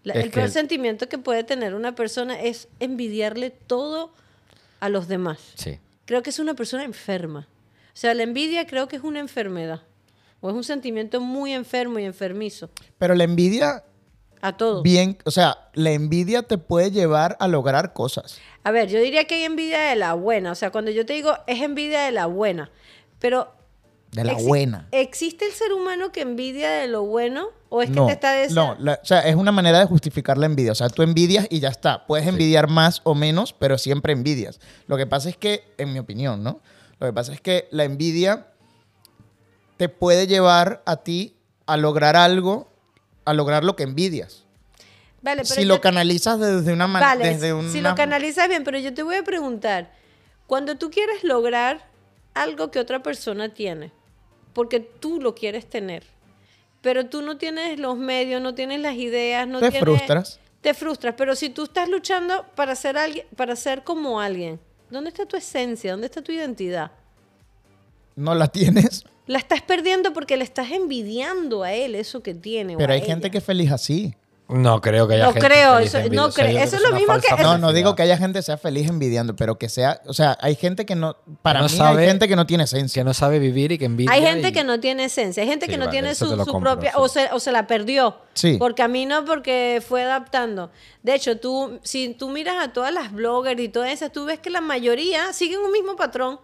[0.04, 4.12] La- el peor sentimiento que puede tener una persona es envidiarle todo
[4.80, 5.40] a los demás.
[5.56, 5.80] Sí.
[6.06, 7.48] Creo que es una persona enferma.
[7.88, 9.82] O sea, la envidia creo que es una enfermedad.
[10.42, 12.70] O es un sentimiento muy enfermo y enfermizo.
[13.00, 13.84] Pero la envidia,
[14.48, 14.82] A todo.
[14.84, 18.40] bien, o sea, la envidia te puede llevar a lograr cosas.
[18.64, 20.52] A ver, yo diría que hay envidia de la buena.
[20.52, 22.72] O sea, cuando yo te digo es envidia de la buena.
[23.20, 23.52] Pero.
[24.12, 24.88] De la exi- buena.
[24.92, 27.48] ¿Existe el ser humano que envidia de lo bueno?
[27.70, 29.86] ¿O es que no, te está desa- no la- o sea, es una manera de
[29.86, 30.72] justificar la envidia.
[30.72, 32.06] O sea, tú envidias y ya está.
[32.06, 34.60] Puedes envidiar más o menos, pero siempre envidias.
[34.88, 36.62] Lo que pasa es que, en mi opinión, ¿no?
[37.00, 38.48] Lo que pasa es que la envidia
[39.78, 41.36] te puede llevar a ti
[41.66, 42.72] a lograr algo,
[43.26, 44.46] a lograr lo que envidias.
[45.22, 47.16] Vale, pero Si lo canalizas desde una manera...
[47.16, 47.72] Vale, desde una...
[47.72, 49.92] si lo canalizas bien, pero yo te voy a preguntar,
[50.46, 51.88] cuando tú quieres lograr
[52.36, 53.92] algo que otra persona tiene,
[54.54, 56.04] porque tú lo quieres tener,
[56.82, 60.40] pero tú no tienes los medios, no tienes las ideas, no Te tienes- frustras.
[60.62, 64.60] Te frustras, pero si tú estás luchando para ser alguien, para ser como alguien,
[64.90, 65.92] ¿dónde está tu esencia?
[65.92, 66.92] ¿Dónde está tu identidad?
[68.16, 69.04] no la tienes.
[69.28, 72.78] La estás perdiendo porque le estás envidiando a él eso que tiene.
[72.78, 74.14] Pero hay gente que es feliz así.
[74.48, 76.60] No creo que haya No gente creo, feliz eso- no O sea, creo.
[76.64, 79.36] Eso es lo mismo que- No, no digo que haya gente que sea feliz envidiando,
[79.36, 82.28] pero que sea, o sea, hay gente que no, para no mí sabe- hay gente
[82.28, 83.02] que no tiene esencia.
[83.02, 84.12] Que no sabe vivir y que envidia.
[84.12, 86.28] Hay gente y- que no tiene esencia, hay gente Sí, que no vale, tiene su,
[86.30, 86.98] su compro, propia, sí.
[87.00, 88.18] o, se, o se la perdió.
[88.36, 88.58] Sí.
[88.60, 90.70] Por camino, porque fue adaptando.
[91.02, 94.38] De hecho, tú, si tú miras a todas las bloggers y todas esas, tú ves
[94.38, 96.40] que la mayoría siguen un mismo patrón.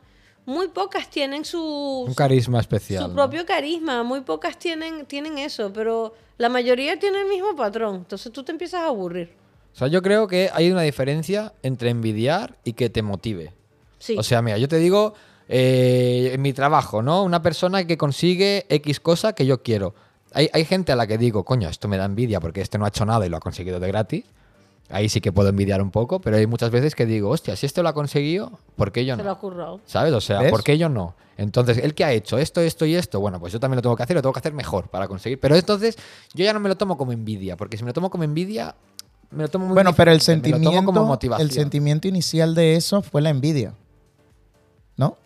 [0.45, 3.03] Muy pocas tienen su, Un carisma especial.
[3.03, 3.13] su ¿no?
[3.13, 7.95] propio carisma, muy pocas tienen, tienen eso, pero la mayoría tienen el mismo patrón.
[7.97, 9.33] Entonces tú te empiezas a aburrir.
[9.73, 13.53] O sea, yo creo que hay una diferencia entre envidiar y que te motive.
[13.99, 14.15] Sí.
[14.17, 15.13] O sea, mira, yo te digo,
[15.47, 17.23] eh, en mi trabajo, ¿no?
[17.23, 19.93] Una persona que consigue X cosa que yo quiero.
[20.33, 22.85] Hay, hay gente a la que digo, coño, esto me da envidia porque este no
[22.85, 24.25] ha hecho nada y lo ha conseguido de gratis.
[24.91, 27.65] Ahí sí que puedo envidiar un poco, pero hay muchas veces que digo, hostia, si
[27.65, 29.23] este lo ha conseguido, ¿por qué yo se no?
[29.25, 29.79] lo ha currado.
[29.85, 30.13] ¿Sabes?
[30.13, 30.51] O sea, ¿Ves?
[30.51, 31.15] ¿por qué yo no?
[31.37, 33.95] Entonces, él que ha hecho esto, esto y esto, bueno, pues yo también lo tengo
[33.95, 35.39] que hacer, lo tengo que hacer mejor para conseguir.
[35.39, 35.97] Pero entonces,
[36.33, 38.75] yo ya no me lo tomo como envidia, porque si me lo tomo como envidia,
[39.31, 41.47] me lo tomo muy Bueno, pero el diferente, me lo tomo sentimiento, como motivación.
[41.47, 43.73] el sentimiento inicial de eso fue la envidia.
[44.97, 45.17] ¿No?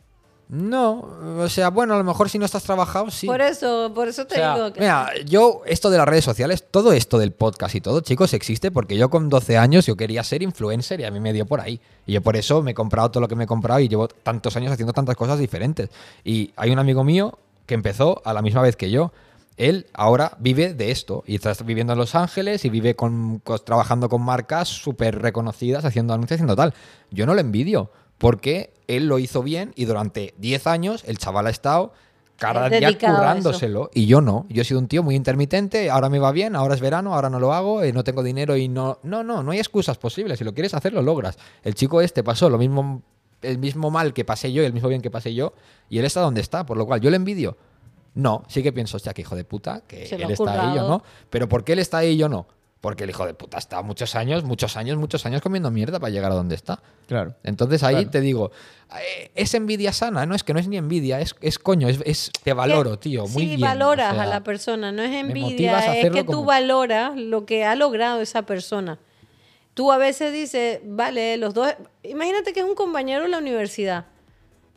[0.47, 0.99] No,
[1.39, 3.25] o sea, bueno, a lo mejor si no estás trabajado, sí.
[3.25, 6.23] Por eso, por eso O te sea, digo que mira, yo, esto de las redes
[6.23, 9.95] sociales, todo esto del podcast y todo, chicos, existe porque yo con 12 años yo
[9.97, 11.81] quería ser influencer y a mí me dio por ahí.
[12.05, 14.07] Y yo por eso me he comprado todo lo que me he comprado y llevo
[14.07, 15.89] tantos años haciendo tantas cosas diferentes.
[16.23, 19.11] Y hay un amigo mío que empezó a la misma vez que yo.
[19.57, 23.63] Él ahora vive de esto y está viviendo en Los Ángeles y vive con, con-
[23.63, 26.73] trabajando con marcas súper reconocidas, haciendo anuncios, haciendo tal.
[27.09, 31.47] Yo no lo envidio porque él lo hizo bien y durante 10 años el chaval
[31.47, 31.93] ha estado
[32.37, 34.45] cada Es día currándoselo y yo no.
[34.49, 37.29] Yo he sido un tío muy intermitente, ahora me va bien, ahora es verano, ahora
[37.29, 38.99] no lo hago, eh, no tengo dinero y no...
[39.03, 40.39] No, no, no hay excusas posibles.
[40.39, 41.37] Si lo quieres hacer, lo logras.
[41.63, 43.01] El chico este pasó lo mismo,
[43.41, 45.53] el mismo mal que pasé yo y el mismo bien que pasé yo
[45.89, 47.57] y él está donde está, por lo cual yo le envidio.
[48.15, 51.03] No, sí que pienso, hostia, que hijo de puta, que él está ahí, yo no.
[51.29, 52.47] Pero ¿por qué él está ahí y yo no?
[52.81, 56.11] Porque el hijo de puta está muchos años, muchos años, muchos años comiendo mierda para
[56.11, 56.81] llegar a donde está.
[57.07, 57.33] Claro.
[57.43, 58.09] Entonces ahí Claro.
[58.11, 58.51] te digo,
[58.99, 61.99] eh, es envidia sana, no es que no es ni envidia, es, es coño, es,
[62.05, 63.61] es- te valoro, tío, muy sí, bien.
[63.61, 67.45] valoras o sea, a la persona, no es envidia, es que tú como- valoras lo
[67.47, 68.99] que ha logrado esa persona.
[69.73, 71.73] Tú a veces dices, vale, los dos,
[72.03, 74.05] imagínate que es un compañero de la universidad.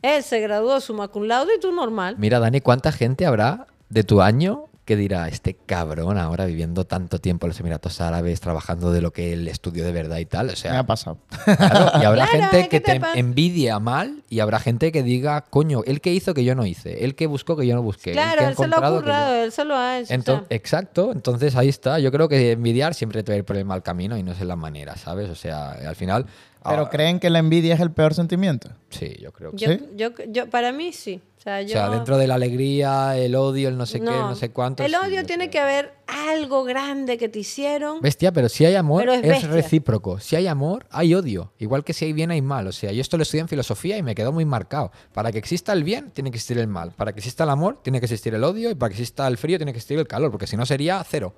[0.01, 2.15] Él se graduó summa cum laude y tú normal.
[2.17, 7.19] Mira, Dani, ¿cuánta gente habrá de tu año que dirá, este cabrón ahora viviendo tanto
[7.19, 10.49] tiempo en los Emiratos Árabes, trabajando de lo que él estudió de verdad y tal?
[10.49, 11.19] O sea, Me ha pasado.
[11.45, 14.91] Claro, y habrá Claro, gente es que que te te envidia mal y habrá gente
[14.91, 17.75] que diga, coño, él que hizo que yo no hice, él que buscó que yo
[17.75, 18.13] no busqué.
[18.13, 20.11] claro, él se lo ha que yo- currado, él se lo ha hecho.
[20.13, 21.99] o Enton- sea, exacto, entonces ahí está.
[21.99, 24.31] Yo creo que envidiar siempre te va a ir por el mal camino y no
[24.31, 25.29] es la manera, ¿sabes?
[25.29, 26.25] O sea, al final.
[26.63, 28.69] Pero ah, creen que la envidia es el peor sentimiento.
[28.89, 29.79] Sí, yo creo que yo, sí.
[29.95, 31.21] yo, yo- para mí sí.
[31.37, 34.05] O sea, yo, O sea, dentro de la alegría, el odio, el no sé qué,
[34.05, 34.83] no sé cuánto.
[34.83, 35.51] El sí, odio yo tiene creo.
[35.51, 38.01] que haber algo grande que te hicieron.
[38.01, 40.19] Bestia, pero si hay amor, es es, recíproco.
[40.19, 41.53] Si hay amor, hay odio.
[41.57, 42.67] Igual que si hay bien, hay mal.
[42.67, 44.91] O sea, yo esto lo estudié en filosofía y me quedó muy marcado.
[45.13, 46.91] Para que exista el bien, tiene que existir el mal.
[46.91, 48.69] Para que exista el amor, tiene que existir el odio.
[48.69, 50.31] Y para que exista el frío, tiene que existir el calor.
[50.31, 51.33] Porque si no, sería cero.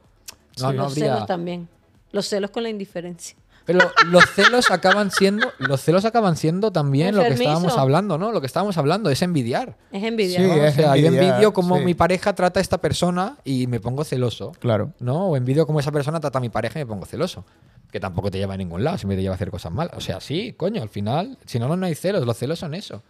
[0.59, 0.75] No, Sí.
[0.77, 1.13] no los habría.
[1.13, 1.69] celos también.
[2.11, 3.37] Los celos con la indiferencia.
[3.65, 8.31] Pero los celos acaban siendo, los celos acaban siendo también lo que estábamos hablando, ¿no?
[8.31, 9.77] Lo que estábamos hablando es envidiar.
[9.91, 10.39] Es envidia.
[10.39, 10.53] Sí, ¿no?
[10.53, 11.85] es o sea, yo envidiar, envidio como sí.
[11.85, 14.51] mi pareja trata a esta persona y me pongo celoso.
[14.59, 14.93] Claro.
[14.99, 15.27] ¿no?
[15.27, 17.45] O envidio como esa persona trata a mi pareja y me pongo celoso.
[17.91, 19.95] Que tampoco te lleva a ningún lado, siempre te lleva a hacer cosas malas.
[19.95, 23.03] O sea, sí, coño, al final, si no, no hay celos, los celos son eso.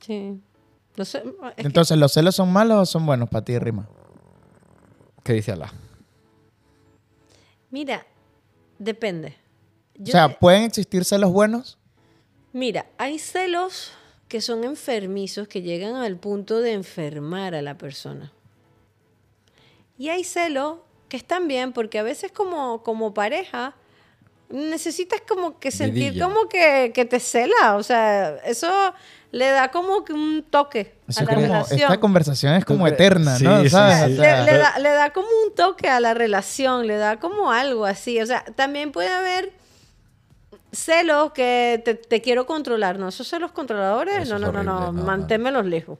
[0.00, 0.40] Sí.
[0.94, 1.22] Los que-
[1.56, 3.88] Entonces, ¿los celos son malos o son buenos para ti, Rima?
[5.24, 5.72] ¿Qué dice Allah?
[7.70, 8.06] mira,
[8.78, 9.36] depende.
[9.98, 11.78] Yo o sea, ¿pueden existir celos buenos?
[12.52, 13.92] mira, hay celos
[14.28, 18.32] que son enfermizos que llegan al punto de enfermar a la persona.
[19.98, 20.78] Y hay celos
[21.08, 23.74] que están bien porque a veces como, como pareja
[24.48, 27.76] necesitas como que sentir como que, que te cela.
[27.76, 28.68] O sea, eso
[29.32, 31.80] le da como que un toque Eso a la como, relación.
[31.80, 33.62] esta conversación es como eterna, sí, ¿no?
[33.62, 34.14] sí, ¿Sabes?
[34.14, 34.18] sí.
[34.18, 37.18] O sea, le, le da, le da como un toque a la relación, le da
[37.18, 38.20] como algo así.
[38.20, 39.52] O sea, también puede haber
[40.76, 42.98] celos que te, te quiero controlar.
[42.98, 45.06] No, esos celos controladores, Eso no, no, no, no, horrible, no, no.
[45.06, 45.98] manténmelos lejos.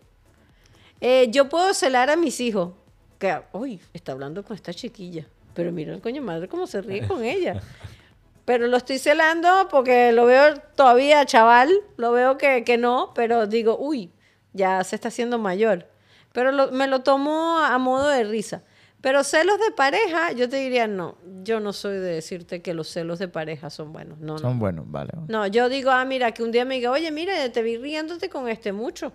[1.00, 2.72] Eh, yo puedo celar a mis hijos.
[3.18, 5.26] Que, uy, está hablando con esta chiquilla.
[5.54, 7.60] Pero mira el coño madre cómo se ríe con ella.
[8.44, 13.48] Pero lo estoy celando porque lo veo todavía chaval, lo veo que, que no, pero
[13.48, 14.12] digo, uy,
[14.52, 15.88] ya se está haciendo mayor.
[16.32, 18.62] Pero lo- me lo tomo a modo de risa.
[19.06, 22.88] Pero celos de pareja, yo te diría, no, yo no soy de decirte que los
[22.88, 24.18] celos de pareja son buenos.
[24.18, 24.38] No, no.
[24.40, 25.12] son buenos, vale.
[25.28, 28.28] No, yo digo, ah, mira, que un día me diga, oye, mira, te vi riéndote
[28.28, 29.12] con este mucho.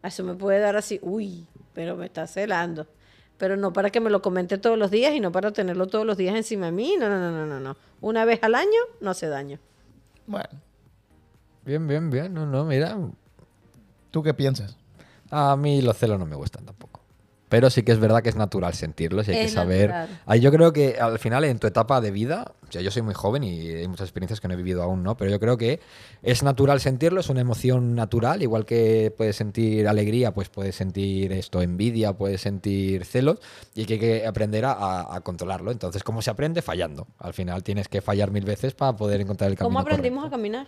[0.00, 2.86] Eso me puede dar así, uy, pero me está celando.
[3.36, 6.06] Pero no para que me lo comente todos los días y no para tenerlo todos
[6.06, 6.94] los días encima de mí.
[6.96, 7.76] No, no, no, no, no, no.
[8.00, 9.58] Una vez al año no hace daño.
[10.28, 10.50] Bueno,
[11.64, 12.32] Bien, bien, bien.
[12.32, 12.96] No, no, mira.
[14.12, 14.76] ¿tú qué piensas?
[15.32, 17.00] A mí los celos no me gustan tampoco.
[17.48, 19.90] Pero sí que es verdad que es natural sentirlos y hay Es que saber.
[19.90, 20.20] natural.
[20.26, 23.02] Ah, Yo creo que al final, en tu etapa de vida, o sea, yo soy
[23.02, 25.16] muy joven y hay muchas experiencias que no he vivido aún, ¿no?
[25.16, 25.78] Pero yo creo que
[26.24, 31.30] es natural sentirlo, es una emoción natural, igual que puedes sentir alegría, pues puedes sentir
[31.32, 33.38] esto, envidia, puedes sentir celos,
[33.76, 35.70] y que hay que aprender a, a- a controlarlo.
[35.70, 36.62] Entonces, ¿cómo se aprende?
[36.62, 37.06] Fallando.
[37.18, 39.68] Al final tienes que fallar mil veces para poder encontrar el camino.
[39.68, 40.34] ¿Cómo aprendimos correcto.
[40.34, 40.66] a caminar?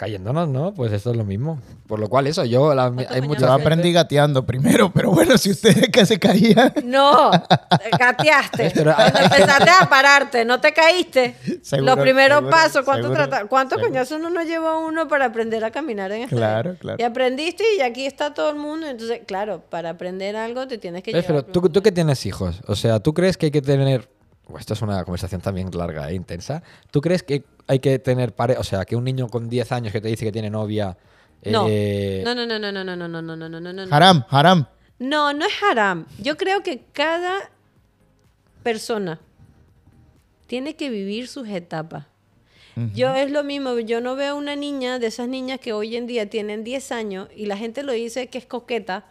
[0.00, 0.72] Cayéndonos, ¿no?
[0.72, 1.60] Pues esto es lo mismo.
[1.86, 5.90] Por lo cual, eso, yo, la- hay Yo aprendí gateando primero, pero bueno, si ustedes
[5.90, 7.30] que se caían, No,
[7.98, 8.70] gateaste.
[8.74, 11.36] Pero- Cuando empezaste a pararte, no te caíste.
[11.62, 13.92] Seguro, Los primeros seguro, pasos, ¿cuánto seguro, trata- ¿cuántos seguro.
[13.92, 16.96] coñazos no nos lleva uno para aprender a caminar en esta Claro, claro.
[16.98, 18.86] Y aprendiste y aquí está todo el mundo.
[18.86, 21.12] Entonces, claro, para aprender algo te tienes que.
[21.12, 21.42] Pero llevar.
[21.44, 24.08] tú, tú que tienes hijos, o sea, ¿tú crees que hay que tener...
[24.58, 26.62] Esto es una conversación también larga e intensa.
[26.90, 28.56] ¿Tú crees que hay que tener pare...
[28.58, 30.96] O sea, que un niño con 10 años que te dice que tiene novia...
[31.44, 31.66] No.
[31.68, 33.94] eh, no, no, no, no, no, no, no, no, no, no, no, no, no.
[33.94, 34.66] haram, haram.
[34.98, 36.06] No, no es haram.
[36.18, 37.50] Yo creo que cada
[38.62, 39.20] persona
[40.46, 42.06] tiene que vivir sus etapas.
[42.94, 46.06] Yo es lo mismo, yo no veo una niña de esas niñas que hoy en
[46.06, 49.04] día tienen 10 años y la gente lo dice que es coqueta,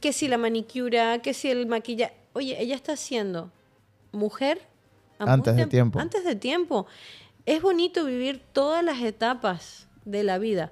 [0.00, 2.14] que si la manicura, que si el maquillaje.
[2.32, 3.52] Oye, ella está siendo
[4.18, 4.60] mujer
[5.18, 5.98] Antes de tiempo.
[5.98, 6.86] Antes de tiempo.
[7.46, 10.70] Es bonito vivir todas las etapas de la vida.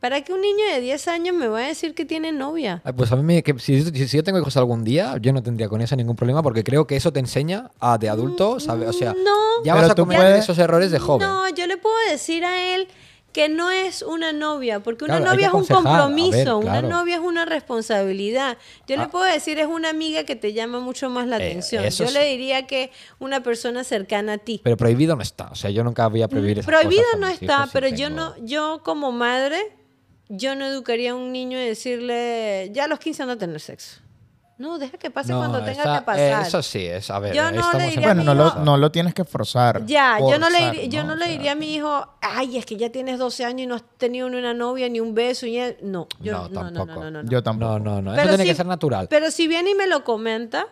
[0.00, 2.80] ¿Para que un niño de 10 años me va a decir que tiene novia?
[2.84, 5.42] Ay, Pues a mí, que si, si- si yo tengo hijos algún día, yo no
[5.42, 8.88] tendría con eso ningún problema porque creo que eso te enseña a de adulto, ¿sabes?
[8.88, 9.62] O sea, No.
[9.64, 11.28] ya vas a tú cometer puedes- esos errores de joven.
[11.28, 12.88] No, yo le puedo decir a él
[13.32, 16.60] que no es una novia, porque una Claro, novia es un ver, compromiso, claro.
[16.60, 18.58] una novia es una responsabilidad.
[18.88, 19.08] Yo le Ah.
[19.08, 21.84] puedo decir es una amiga que te llama mucho más la Eh, atención.
[21.84, 22.12] Yo sí.
[22.12, 24.60] le diría que una persona cercana a ti.
[24.64, 25.48] Pero prohibido no está.
[25.50, 28.34] O sea, yo nunca voy a prohibir esas Prohibido cosas no está, pero yo no,
[28.44, 29.76] yo como madre,
[30.28, 33.60] yo no educaría a un niño y decirle, ya a los 15 anda a tener
[33.60, 34.00] sexo.
[34.60, 36.42] No, deja que pase No, cuando tenga que pasar.
[36.44, 38.92] eh, eso sí, es, a ver, Yo no le diría Bueno, no lo, no lo
[38.92, 39.86] tienes que forzar.
[39.86, 42.66] Ya, yo no, le, dir- yo no le sea, diría a mi hijo, ay, es
[42.66, 45.46] que ya tienes 12 años y no has tenido ni una novia, ni un beso.
[45.46, 45.76] Y ya-".
[45.80, 47.00] No, yo No, no, no, no, tampoco.
[47.04, 47.30] no, no, no.
[47.30, 47.78] Yo tampoco.
[47.78, 48.10] No, no, no.
[48.10, 49.06] Pero eso tiene si- que ser natural.
[49.08, 50.66] Pero si viene y me lo comenta,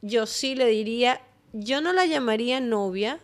[0.00, 1.20] yo sí le diría,
[1.52, 3.18] yo no la llamaría novia,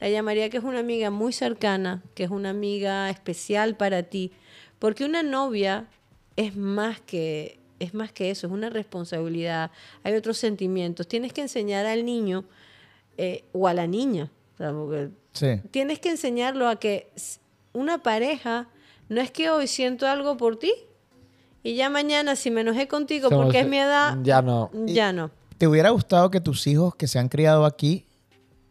[0.00, 4.32] la llamaría que es una amiga muy cercana, que es una amiga especial para ti,
[4.78, 5.88] porque una novia
[6.36, 9.70] es más que es más que eso, es una responsabilidad,
[10.02, 11.06] hay otros sentimientos.
[11.08, 12.44] Tienes que enseñar al niño
[13.16, 14.30] eh, o a la niña,
[15.32, 15.60] Sí.
[15.70, 17.10] tienes que enseñarlo a que
[17.72, 18.68] una pareja
[19.08, 20.72] no es que hoy siento algo por ti
[21.62, 24.70] y ya mañana si me enojé contigo Somos- porque es mi edad, Ya no.
[24.86, 25.30] ya no.
[25.58, 28.04] ¿Te hubiera gustado que tus hijos que se han criado aquí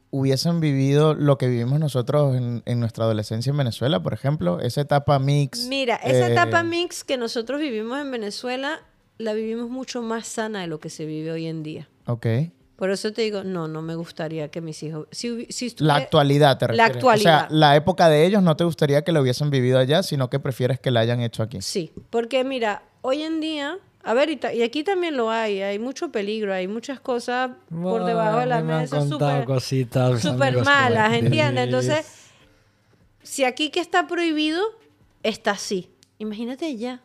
[0.10, 4.60] hubiesen vivido lo que vivimos nosotros en, en nuestra adolescencia en Venezuela, por ejemplo?
[4.62, 5.68] Esa etapa mix.
[5.68, 8.80] Mira, esa eh, etapa mix que nosotros vivimos en Venezuela,
[9.18, 11.88] la vivimos mucho más sana de lo que se vive hoy en día.
[12.06, 12.28] Ok.
[12.76, 15.08] Por eso te digo, no, no me gustaría que mis hijos...
[15.12, 16.96] Si, si La estuviera- actualidad, te La refieres.
[16.96, 17.48] O actualidad.
[17.48, 20.40] sea, la época de ellos no te gustaría que lo hubiesen vivido allá, sino que
[20.40, 21.60] prefieres que la hayan hecho aquí.
[21.62, 25.60] Sí, porque mira, hoy en día, a ver, y, ta- y aquí también lo hay,
[25.64, 31.14] hay mucho peligro, hay muchas cosas por debajo de la me mesa súper malas.
[31.14, 31.64] ¿entiendes?
[31.66, 32.06] Entonces,
[33.24, 34.62] si aquí que está prohibido,
[35.24, 35.90] está así.
[36.20, 37.02] Imagínate ya.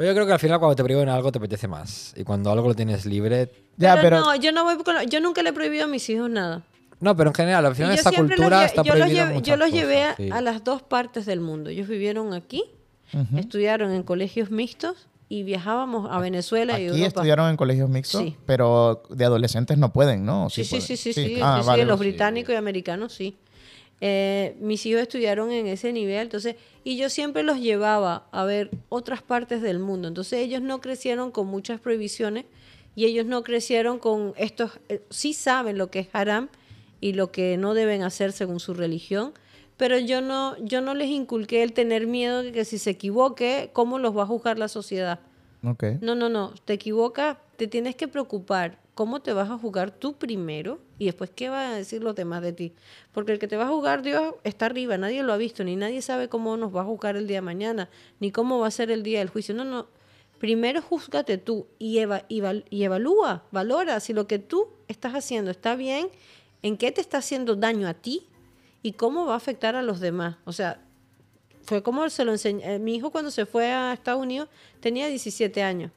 [0.00, 2.14] Pero yo creo que al final cuando te prohíben algo te apetece más.
[2.16, 3.52] Y cuando algo lo tienes libre...
[3.76, 6.08] Ya, pero, pero, no, yo no voy con yo nunca le he prohibido a mis
[6.08, 6.62] hijos nada.
[7.00, 8.92] No, pero en general, al Y final yo esta siempre los cultura lle- está yo
[8.94, 10.30] los prohibida muchas yo los cosas, llevé a, sí.
[10.32, 11.68] a las dos partes del mundo.
[11.68, 12.64] Ellos vivieron aquí,
[13.36, 17.06] estudiaron en colegios mixtos y viajábamos a Venezuela y aquí Europa.
[17.06, 18.36] estudiaron en colegios mixtos, Sí.
[18.46, 20.46] pero de adolescentes no pueden, ¿no?
[20.46, 20.86] ¿O Sí, sí, pueden?
[20.86, 23.36] sí, sí, sí, sí, Ah, sí, vale, los británicos y americanos sí.
[24.00, 28.70] Eh, mis hijos estudiaron en ese nivel, entonces, y yo siempre los llevaba a ver
[28.88, 30.08] otras partes del mundo.
[30.08, 32.46] Entonces ellos no crecieron con muchas prohibiciones
[32.94, 36.48] y ellos no crecieron con estos, eh, sí saben lo que es haram
[37.00, 39.32] y lo que no deben hacer según su religión,
[39.76, 43.70] pero yo no, yo no les inculqué el tener miedo de que si se equivoque,
[43.72, 45.20] ¿cómo los va a juzgar la sociedad?
[45.64, 45.84] Ok.
[46.00, 46.52] No, no, no.
[46.64, 51.30] Te equivocas, te tienes que preocupar cómo te vas a jugar tú primero y después
[51.34, 52.74] qué van a decir los demás de ti.
[53.12, 55.74] Porque el que te va a jugar, Dios está arriba, nadie lo ha visto, ni
[55.74, 57.88] nadie sabe cómo nos va a juzgar el día de mañana,
[58.18, 59.54] ni cómo va a ser el día del juicio.
[59.54, 59.86] No, no.
[60.38, 61.98] Primero júzgate tú y,
[62.28, 66.08] y val- y evalúa, valora si lo que tú estás haciendo está bien,
[66.60, 68.26] en qué te está haciendo daño a ti
[68.82, 70.36] y cómo va a afectar a los demás.
[70.44, 70.78] O sea,
[71.62, 72.74] fue como se lo enseñé.
[72.74, 75.90] eh, Mi hijo cuando se fue a Estados Unidos tenía 17 años.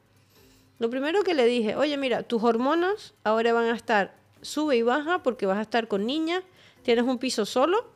[0.83, 4.81] Lo primero que le dije, oye, mira, tus hormonas ahora van a estar sube y
[4.81, 6.43] baja porque vas a estar con niñas,
[6.81, 7.89] tienes un piso solo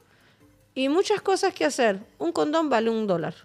[0.73, 1.99] y muchas cosas que hacer.
[2.17, 3.35] Un condón vale un dólar.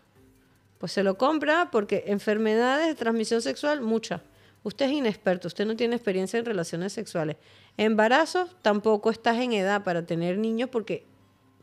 [0.79, 4.21] Pues se lo compra porque enfermedades de transmisión sexual, muchas.
[4.63, 7.35] Usted es inexperto, usted no tiene experiencia en relaciones sexuales.
[7.77, 11.05] Embarazos, tampoco estás en edad para tener niños porque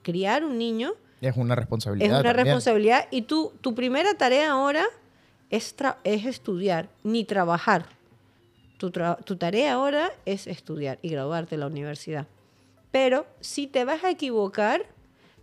[0.04, 2.08] criar un niño Es una responsabilidad.
[2.08, 2.46] es una también.
[2.46, 4.86] responsabilidad y tú, tu primera tarea ahora
[5.50, 7.86] es, es estudiar, ni trabajar.
[8.78, 12.28] Tu, tu tarea ahora es estudiar y graduarte de la universidad.
[12.92, 14.86] Pero si te vas a equivocar,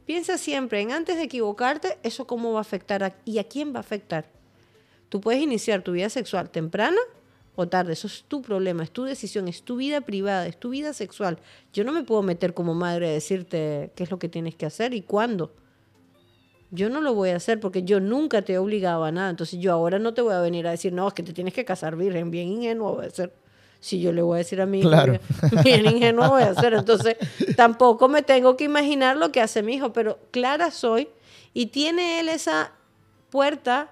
[0.07, 3.79] piensa siempre en antes de equivocarte, eso cómo va a afectar y a quién va
[3.79, 4.27] a afectar.
[5.09, 6.99] Tú puedes iniciar tu vida sexual temprana
[7.55, 10.71] o tarde, eso es tu problema, es tu decisión, es tu vida privada, es tu
[10.71, 11.39] vida sexual.
[11.73, 14.67] Yo no me puedo meter como madre a decirte qué es lo que tienes que
[14.67, 15.53] hacer y cuándo.
[16.71, 19.31] Yo no lo voy a hacer porque yo nunca te he obligado a nada.
[19.31, 21.55] Entonces yo ahora no te voy a venir a decir, no, es que te tienes
[21.55, 22.31] que casar virgen.
[22.31, 23.33] Bien ingenuo voy a ser.
[23.79, 25.19] Si yo le voy a decir a mi hijo, Claro.
[25.65, 26.75] bien ingenuo voy a ser.
[26.75, 27.17] Entonces
[27.57, 31.09] tampoco me tengo que imaginar lo que hace mi hijo, pero clara soy
[31.55, 32.73] y tiene él esa
[33.31, 33.91] puerta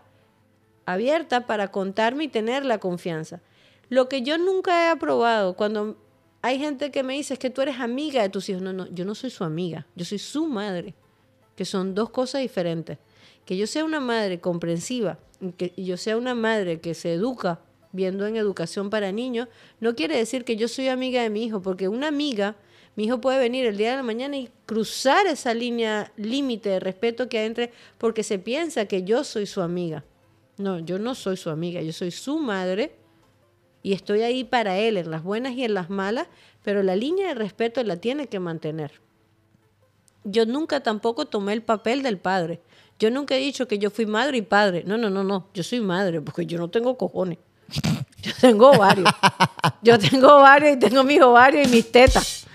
[0.86, 3.40] abierta para contarme y tener la confianza.
[3.88, 5.96] Lo que yo nunca he aprobado, cuando
[6.42, 8.86] hay gente que me dice es que tú eres amiga de tus hijos, no, no,
[8.88, 10.94] yo no soy su amiga, yo soy su madre,
[11.56, 12.98] que son dos cosas diferentes.
[13.44, 15.18] Que yo sea una madre comprensiva,
[15.56, 17.60] que yo sea una madre que se educa
[17.94, 19.48] viendo en educación para niños,
[19.78, 22.56] no quiere decir que yo soy amiga de mi hijo, porque una amiga,
[22.96, 26.80] mi hijo puede venir el día de la mañana y cruzar esa línea límite de
[26.80, 30.04] respeto que hay entre, porque se piensa que yo soy su amiga.
[30.56, 32.96] No, yo no soy su amiga, yo soy su madre
[33.84, 36.26] y estoy ahí para él en las buenas y en las malas,
[36.64, 39.03] pero la línea de respeto la tiene que mantener.
[40.24, 42.60] Yo nunca tampoco tomé el papel del padre.
[42.98, 44.84] Yo nunca he dicho que yo fui madre y padre.
[44.86, 45.48] No, no, no, no.
[45.54, 47.38] Yo soy madre porque yo no tengo cojones.
[48.22, 49.10] Yo tengo varios.
[49.82, 52.46] Yo tengo varios y tengo mis ovarios y mis tetas.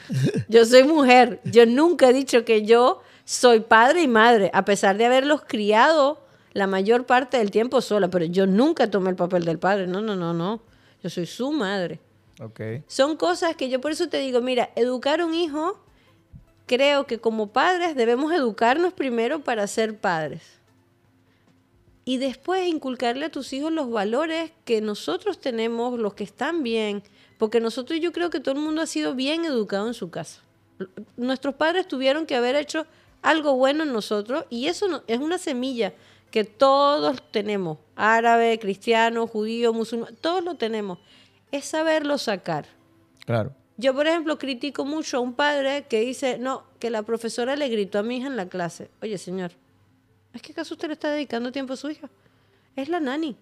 [0.48, 1.40] Yo soy mujer.
[1.46, 6.20] Yo nunca he dicho que yo soy padre y madre, a pesar de haberlos criado
[6.54, 9.86] la mayor parte del tiempo sola, pero yo nunca tomé el papel del padre.
[9.86, 10.62] No, no, no, no.
[11.04, 12.00] Yo soy su madre.
[12.42, 12.62] Ok.
[12.88, 15.80] Son cosas que yo por eso te digo, mira, educar un hijo,
[16.70, 20.44] creo que como padres debemos educarnos primero para ser padres.
[22.06, 27.02] Y después inculcarle a tus hijos los valores que nosotros tenemos, los que están bien.
[27.40, 30.42] Porque nosotros yo creo que todo el mundo ha sido bien educado en su casa.
[31.18, 32.86] Nuestros padres tuvieron que haber hecho
[33.24, 35.94] algo bueno en nosotros y eso es una semilla
[36.30, 37.80] que todos tenemos.
[37.96, 41.00] Árabe, cristiano, judío, musulmán, todos lo tenemos.
[41.52, 42.68] Es saberlo sacar.
[43.26, 43.56] Claro.
[43.80, 47.70] Yo, por ejemplo, critico mucho a un padre que dice, no, que la profesora le
[47.70, 48.90] gritó a mi hija en la clase.
[49.02, 49.52] Oye, señor,
[50.34, 52.10] ¿es que acaso usted le está dedicando tiempo a su hija?
[52.76, 53.38] Es la nani.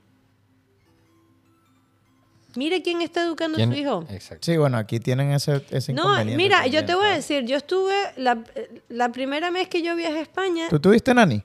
[2.56, 4.06] Mire quién está educando a su hijo.
[4.12, 4.46] Exacto.
[4.46, 7.58] Sí, bueno, aquí tienen ese, ese No, inconveniente mira, yo te voy a decir, yo
[7.58, 8.38] estuve, la,
[8.90, 11.44] la primera vez que yo viajé a España, ¿Tú tuviste nani?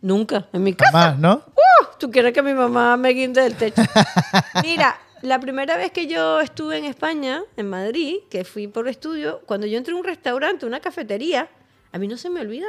[0.00, 0.92] nunca, en mi casa.
[0.92, 1.34] Jamás, ¿no?
[1.48, 1.98] ¡Uh!
[1.98, 3.82] ¿Tú quieres que mi mamá me guinde del techo?
[4.62, 9.40] Mira, la primera vez que yo estuve en España, en Madrid, que fui por estudio,
[9.46, 11.48] cuando yo entré a un restaurante, una cafetería,
[11.92, 12.66] a mí no se me olvida.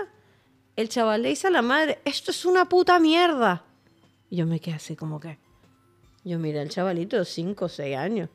[0.78, 3.66] El chaval le dice a la madre, esto es una puta mierda.
[4.30, 5.38] Y yo me quedé así como que...
[6.24, 8.30] Yo miré al chavalito de 5 o 6 años.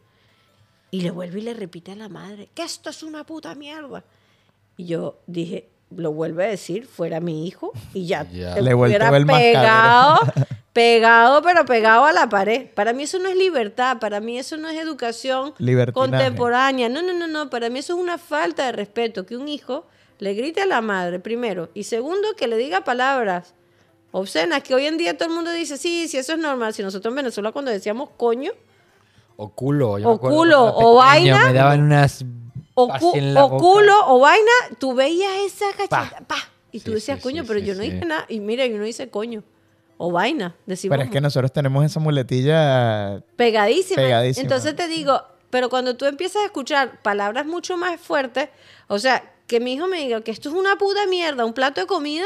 [0.90, 4.04] Y le vuelve y le repite a la madre, que esto es una puta mierda.
[4.76, 8.60] Y yo dije, lo vuelve a decir, fuera mi hijo, y ya, Ya.
[8.60, 10.20] Le hubiera pegado,
[10.72, 12.68] pegado, pero pegado a la pared.
[12.74, 15.52] Para mí eso no es libertad, para mí eso no es educación
[15.92, 16.88] contemporánea.
[16.88, 19.86] No, no, no, no, para mí eso es una falta de respeto, que un hijo
[20.18, 23.54] le grite a la madre, primero, y segundo, que le diga palabras
[24.12, 26.74] obscenas, que hoy en día todo el mundo dice, sí, sí, eso es normal.
[26.74, 28.52] Si nosotros en Venezuela cuando decíamos coño,
[29.36, 29.98] O culo.
[29.98, 31.46] yo me O acuerdo culo, o vaina.
[31.46, 32.24] Me daban unas.
[32.74, 33.12] o, cu-
[33.58, 36.36] culo o vaina, tú veías esa cacheta, Pa.
[36.72, 38.26] y tú Sí, decías, sí, coño, sí, pero yo no dije nada.
[38.28, 39.42] Y mira, yo no dice coño.
[40.02, 43.20] O vaina, decimos Pero es que nosotros tenemos esa muletilla.
[43.36, 43.96] pegadísima.
[43.96, 44.44] Pegadísima.
[44.44, 45.20] Entonces te digo,
[45.50, 48.48] pero cuando tú empiezas a escuchar palabras mucho más fuertes,
[48.88, 51.82] o sea, que mi hijo me diga que esto es una puta mierda, un plato
[51.82, 52.24] de comida,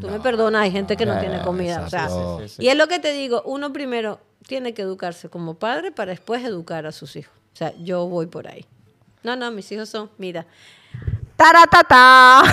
[0.00, 1.82] tú me perdonas, hay gente que no no, tiene comida.
[1.84, 2.38] O sea, exacto.
[2.42, 2.62] Sí, sí, sí.
[2.66, 6.44] y es lo que te digo, uno primero tiene que educarse como padre para después
[6.44, 7.34] educar a sus hijos.
[7.52, 8.64] O sea, yo voy por ahí.
[9.24, 10.46] No, no, mis hijos son, mira.
[11.34, 12.44] ¡Taratata!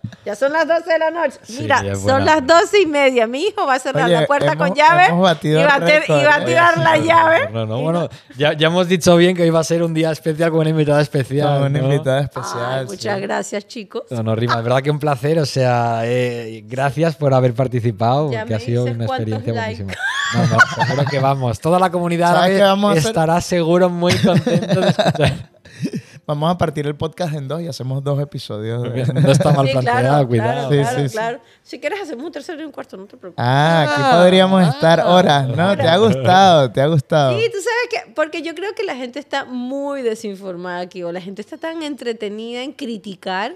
[0.26, 1.38] Ya son las 12 de la noche.
[1.44, 3.28] Sí, Mira, es son las 12 y media.
[3.28, 5.74] Mi hijo va a cerrar Oye, la puerta hemos- con llave hemos batido y va,
[5.76, 7.48] a te- y va a Oye, tirar sí, la no, llave.
[7.52, 10.10] No, no, bueno, ya, ya hemos dicho bien que hoy va a ser un día
[10.10, 11.60] especial con una invitada especial.
[11.60, 11.92] Con una ¿no?
[11.92, 12.86] invitada Ay, especial.
[12.86, 13.22] muchas sí.
[13.22, 14.02] gracias, chicos.
[14.10, 18.32] No, no, Rima, es verdad que un placer, o sea, eh, gracias por haber participado,
[18.32, 19.84] Ya que ha sido una experiencia likes.
[19.84, 19.92] buenísima.
[20.34, 21.60] No, no, seguro que vamos.
[21.60, 22.50] Toda la comunidad
[22.96, 25.50] estará seguro muy contento de escuchar.
[26.26, 28.82] Vamos a partir el podcast en dos y hacemos dos episodios.
[28.82, 30.68] de- No está mal Sí, planteado, claro, cuidado.
[30.68, 31.12] claro, Sí, claro, sí, sí.
[31.14, 31.40] claro.
[31.62, 33.44] Si quieres hacemos un tercero y un cuarto, no te preocupes.
[33.46, 35.76] Ah, aquí podríamos estar horas, ¿no?
[35.76, 36.72] ¿Te ha gustado?
[36.72, 37.38] ¿Te ha gustado?
[37.38, 41.12] Sí, tú sabes que, porque yo creo que la gente está muy desinformada aquí, o
[41.12, 43.54] la gente está tan entretenida en criticar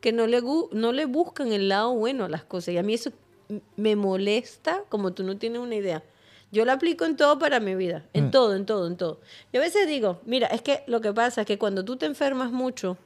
[0.00, 0.40] que no le,
[0.72, 2.74] no le buscan el lado bueno a las cosas.
[2.74, 3.10] Y a mí eso
[3.76, 6.02] me molesta como tú no tienes una idea.
[6.54, 9.20] Yo lo aplico en todo para mi vida, en todo, en todo, en todo.
[9.52, 12.06] Yo a veces digo, mira, es que lo que pasa es que cuando tú te
[12.06, 12.96] enfermas mucho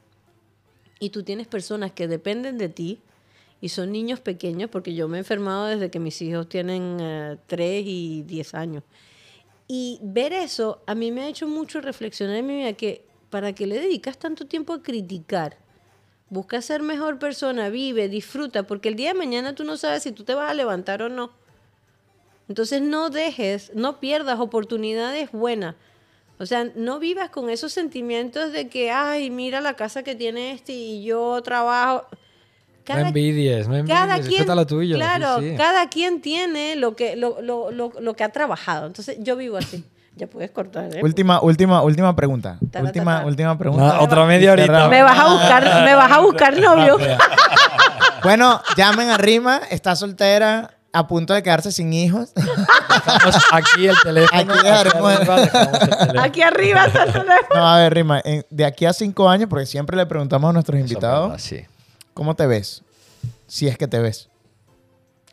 [0.99, 2.99] y tú tienes personas que dependen de ti
[3.59, 7.37] y son niños pequeños, porque yo me he enfermado desde que mis hijos tienen eh,
[7.47, 8.83] 3 y 10 años.
[9.67, 13.53] Y ver eso a mí me ha hecho mucho reflexionar en mi vida que para
[13.53, 15.57] qué le dedicas tanto tiempo a criticar.
[16.29, 20.11] Busca ser mejor persona, vive, disfruta, porque el día de mañana tú no sabes si
[20.11, 21.31] tú te vas a levantar o no.
[22.49, 25.75] Entonces no dejes, no pierdas oportunidades buenas.
[26.39, 30.51] O sea, no vivas con esos sentimientos de que, ay, mira la casa que tiene
[30.51, 32.05] este y yo trabajo.
[32.87, 34.95] no envidies, no envidies, cada quien, lo tuyo.
[34.95, 35.53] sí, claro, sí.
[35.55, 38.87] cada quien tiene lo que, lo, lo, lo, lo que ha trabajado.
[38.87, 39.83] Entonces yo vivo así.
[40.15, 40.93] Ya puedes cortar.
[40.95, 41.01] ¿eh?
[41.03, 42.57] Última, última, última pregunta.
[42.71, 43.27] Tara, Última, tara.
[43.27, 43.85] última pregunta.
[43.85, 44.89] Nada, otra media horita.
[44.89, 46.97] Me vas a buscar, me vas a buscar novio.
[48.23, 52.33] Bueno, llamen a Rima, está soltera, a punto de quedarse sin hijos.
[52.35, 54.39] Dejamos aquí el teléfono.
[54.53, 56.21] Aquí dejaremos el- arriba dejamos el teléfono.
[56.21, 57.37] Aquí arriba está el teléfono.
[57.55, 60.53] No, a ver, Rima, en- de aquí a cinco años, porque siempre le preguntamos a
[60.53, 61.65] nuestros Eso es invitados, verdad, sí.
[62.13, 62.83] ¿cómo te ves?
[63.47, 64.29] Si es que te ves.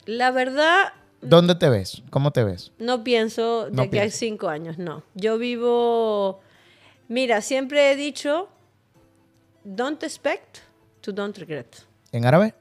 [0.04, 0.92] La verdad,
[1.22, 2.02] ¿Dónde te ves?
[2.10, 2.70] ¿Cómo te ves?
[2.78, 5.02] no pienso de No que hay cinco años, no.
[5.14, 6.40] Yo vivo.
[7.08, 8.48] Mira, siempre he dicho:
[9.64, 10.58] don't expect
[11.00, 11.66] to don't regret.
[12.12, 12.54] ¿En árabe?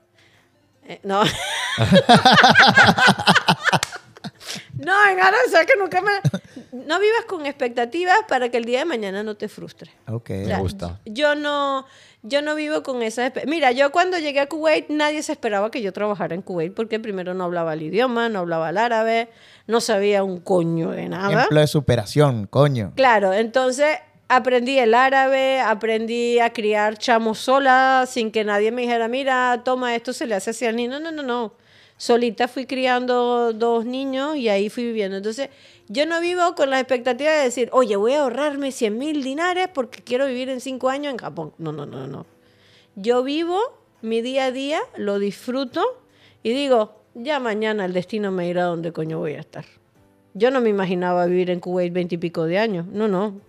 [0.88, 1.24] Eh, no.
[4.78, 6.12] no, en ahora, o sea que nunca me.
[6.72, 9.92] No vivas con expectativas para que el día de mañana no te frustre.
[10.08, 10.30] Ok.
[10.44, 11.00] O sea, gusta.
[11.06, 11.86] Yo no,
[12.22, 13.26] yo no vivo con esa...
[13.34, 16.74] espe- Mira, yo cuando llegué a Kuwait nadie se esperaba que yo trabajara en Kuwait
[16.74, 19.30] porque primero no hablaba el idioma, no hablaba el árabe,
[19.68, 21.32] no sabía un coño de nada.
[21.32, 22.92] Ejemplo de superación, coño.
[22.96, 23.98] Claro, entonces
[24.28, 29.96] aprendí el árabe, aprendí a criar chamos sola sin que nadie me dijera, mira, toma,
[29.96, 31.00] esto se le hace así al niño.
[31.00, 31.54] No, no, no, no.
[31.98, 35.18] Solita fui criando dos niños y ahí fui viviendo.
[35.18, 35.50] Entonces,
[35.88, 39.70] yo no vivo con la expectativa de decir, oye, voy a ahorrarme 100 mil dinares
[39.74, 41.54] porque quiero vivir en cinco años en Japón.
[41.58, 42.26] No, no, no, no.
[42.96, 43.60] Yo vivo
[44.02, 45.84] mi día a día, lo disfruto
[46.44, 49.66] y digo, ya mañana el destino me irá donde coño voy a estar.
[50.34, 52.86] Yo no me imaginaba vivir en Kuwait veintipico de años.
[52.88, 53.40] No, no.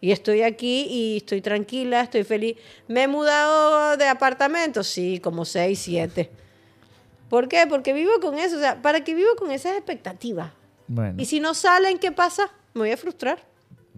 [0.00, 2.56] Y estoy aquí y estoy tranquila, estoy feliz.
[2.86, 4.84] ¿Me he mudado de apartamento?
[4.84, 6.30] Sí, como seis, siete.
[7.28, 7.66] ¿Por qué?
[7.68, 8.56] Porque vivo con eso.
[8.56, 10.52] O sea, ¿para qué vivo con esas expectativas?
[10.86, 12.50] Bueno, Y si no salen, ¿qué pasa?
[12.74, 13.44] Me voy a frustrar.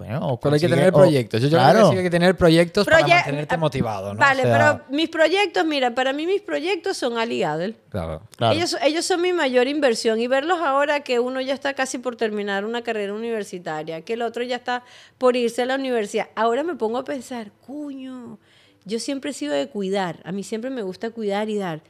[0.00, 1.40] Bueno Pero hay que tener o- proyectos.
[1.42, 1.86] Yo, yo creo claro.
[1.88, 4.20] que sí hay que tener proyectos para mantenerte motivado, ¿no?
[4.20, 7.76] Vale, O sea, pero mis proyectos, mira, para mí mis proyectos son Ali Adel.
[7.90, 8.22] Claro.
[8.36, 8.54] Claro.
[8.54, 12.16] Ellos, ellos son mi mayor inversión y verlos ahora que uno ya está casi por
[12.16, 14.82] terminar una carrera universitaria, que el otro ya está
[15.18, 16.28] por irse a la universidad.
[16.34, 18.38] Ahora me pongo a pensar, cuño,
[18.84, 21.82] yo siempre he sido de cuidar, a mí siempre me gusta cuidar y dar.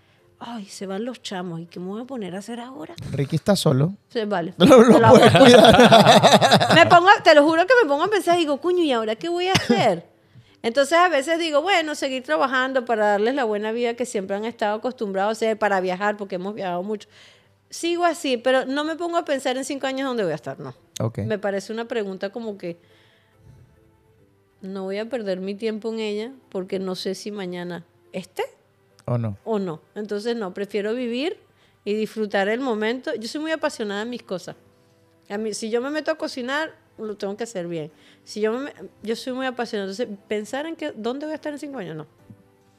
[0.43, 2.95] Ay, se van los chamos, ¿y qué me voy a poner a hacer ahora?
[3.13, 3.93] Ricky está solo.
[4.09, 4.55] Sí, vale.
[4.57, 6.75] Lo, lo puedes cuidar.
[6.75, 9.17] me pongo, te lo juro que me pongo a pensar y digo, cuño, ¿y ahora
[9.17, 10.07] qué voy a hacer?
[10.63, 14.47] Entonces a veces digo, bueno, seguir trabajando para darles la buena vida que siempre han
[14.47, 17.07] estado acostumbrados a hacer, para viajar, porque hemos viajado mucho.
[17.69, 20.59] Sigo así, pero no me pongo a pensar en cinco años dónde voy a estar,
[20.59, 20.75] no.
[21.01, 21.19] Ok.
[21.19, 22.79] Me parece una pregunta como que
[24.63, 28.45] no voy a perder mi tiempo en ella porque no sé si mañana esté
[29.11, 29.37] ¿O no?
[29.43, 29.81] o no.
[29.97, 31.37] Entonces no, prefiero vivir
[31.85, 33.13] y disfrutar el momento.
[33.17, 34.55] Yo soy muy apasionada en mis cosas.
[35.29, 37.91] A mí, si yo me meto a cocinar, lo tengo que hacer bien.
[38.23, 39.91] Si yo me, yo soy muy apasionada.
[39.91, 42.07] Entonces, pensar en que dónde voy a estar en cinco años, no.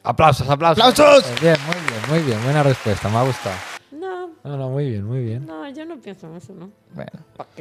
[0.03, 0.81] Aplausos, aplausos.
[0.81, 1.41] ¡Aplausos!
[1.41, 2.43] Bien, muy bien, muy bien.
[2.45, 3.70] Buena respuesta, me ha gustado.
[4.43, 5.45] No, No, no, muy bien, muy bien.
[5.45, 6.71] no, yo no pienso en eso, ¿no?
[6.93, 7.11] Bueno.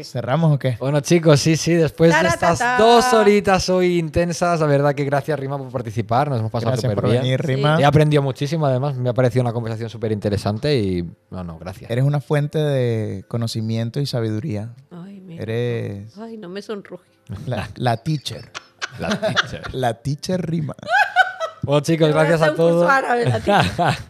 [0.02, 0.76] ¿cerramos o qué?
[0.80, 5.38] Bueno, chicos, sí, sí, después de estas dos horitas hoy intensas, la verdad que gracias,
[5.38, 6.28] Rima, por participar.
[6.30, 7.22] Nos hemos pasado Gracias súper por bien.
[7.22, 7.78] venir, Rima.
[7.80, 11.02] He aprendido muchísimo, además, me ha parecido una conversación súper interesante y.
[11.30, 11.90] No, no, gracias.
[11.90, 14.70] Eres una fuente de conocimiento y sabiduría.
[14.90, 15.42] Ay, mira.
[15.42, 17.04] Eres Ay, no me sonruje.
[17.46, 18.50] la, la teacher.
[18.98, 19.62] La teacher.
[19.74, 20.74] La teacher Rima.
[21.62, 22.90] Bueno, chicos, gracias a un curso todos.
[22.90, 23.96] árabe, la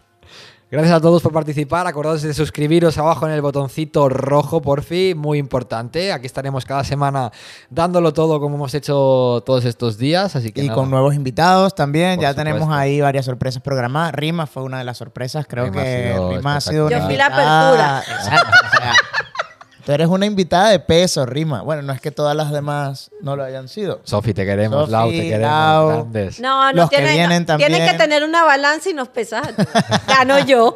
[0.71, 1.85] Gracias a todos por participar.
[1.85, 5.17] Acordaos de suscribiros abajo en el botoncito rojo, por fin.
[5.17, 6.13] Muy importante.
[6.13, 7.29] Aquí estaremos cada semana
[7.69, 10.33] dándolo todo como hemos hecho todos estos días.
[10.37, 10.75] Así que Y nada.
[10.75, 12.15] con nuevos invitados también.
[12.15, 12.79] Por ya tenemos supuesto.
[12.79, 14.13] ahí varias sorpresas programadas.
[14.13, 15.45] Rima fue una de las sorpresas.
[15.45, 18.03] Creo Rima ha que sido Rima ha sido una Yo fui la apertura.
[18.07, 18.93] Exacto, o sea,
[19.85, 21.61] tú eres una invitada de peso, Rima.
[21.61, 24.01] Bueno, no es que todas las demás no lo hayan sido.
[24.03, 24.81] Sofi, te queremos.
[24.81, 25.41] Sofi, Lau, te queremos.
[25.41, 25.87] Lau.
[25.87, 26.39] Grandes.
[26.39, 28.09] No, no Los que tienen, vienen no, tienen que también.
[28.09, 29.47] tener una balanza y nos pesas.
[30.07, 30.75] Gano yo.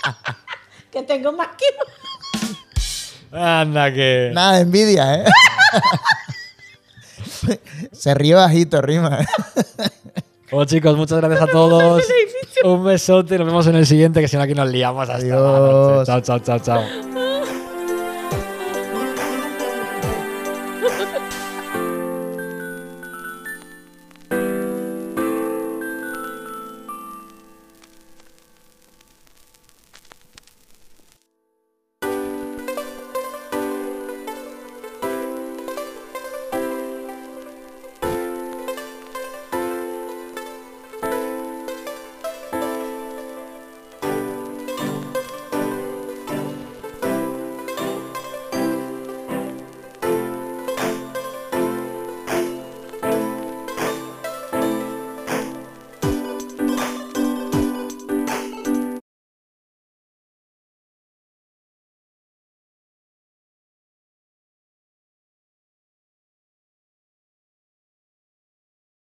[0.92, 1.64] que tengo más que
[3.36, 4.30] Anda, que.
[4.32, 5.24] Nada de envidia, ¿eh?
[7.92, 9.18] Se ríe bajito, Rima.
[10.50, 12.04] Bueno, chicos, muchas gracias a todos.
[12.62, 13.36] Un besote.
[13.38, 15.40] Nos vemos en el siguiente, que si no aquí nos liamos hasta la Adiós.
[15.40, 16.06] noche.
[16.06, 17.13] Chao, chao, chao, chao.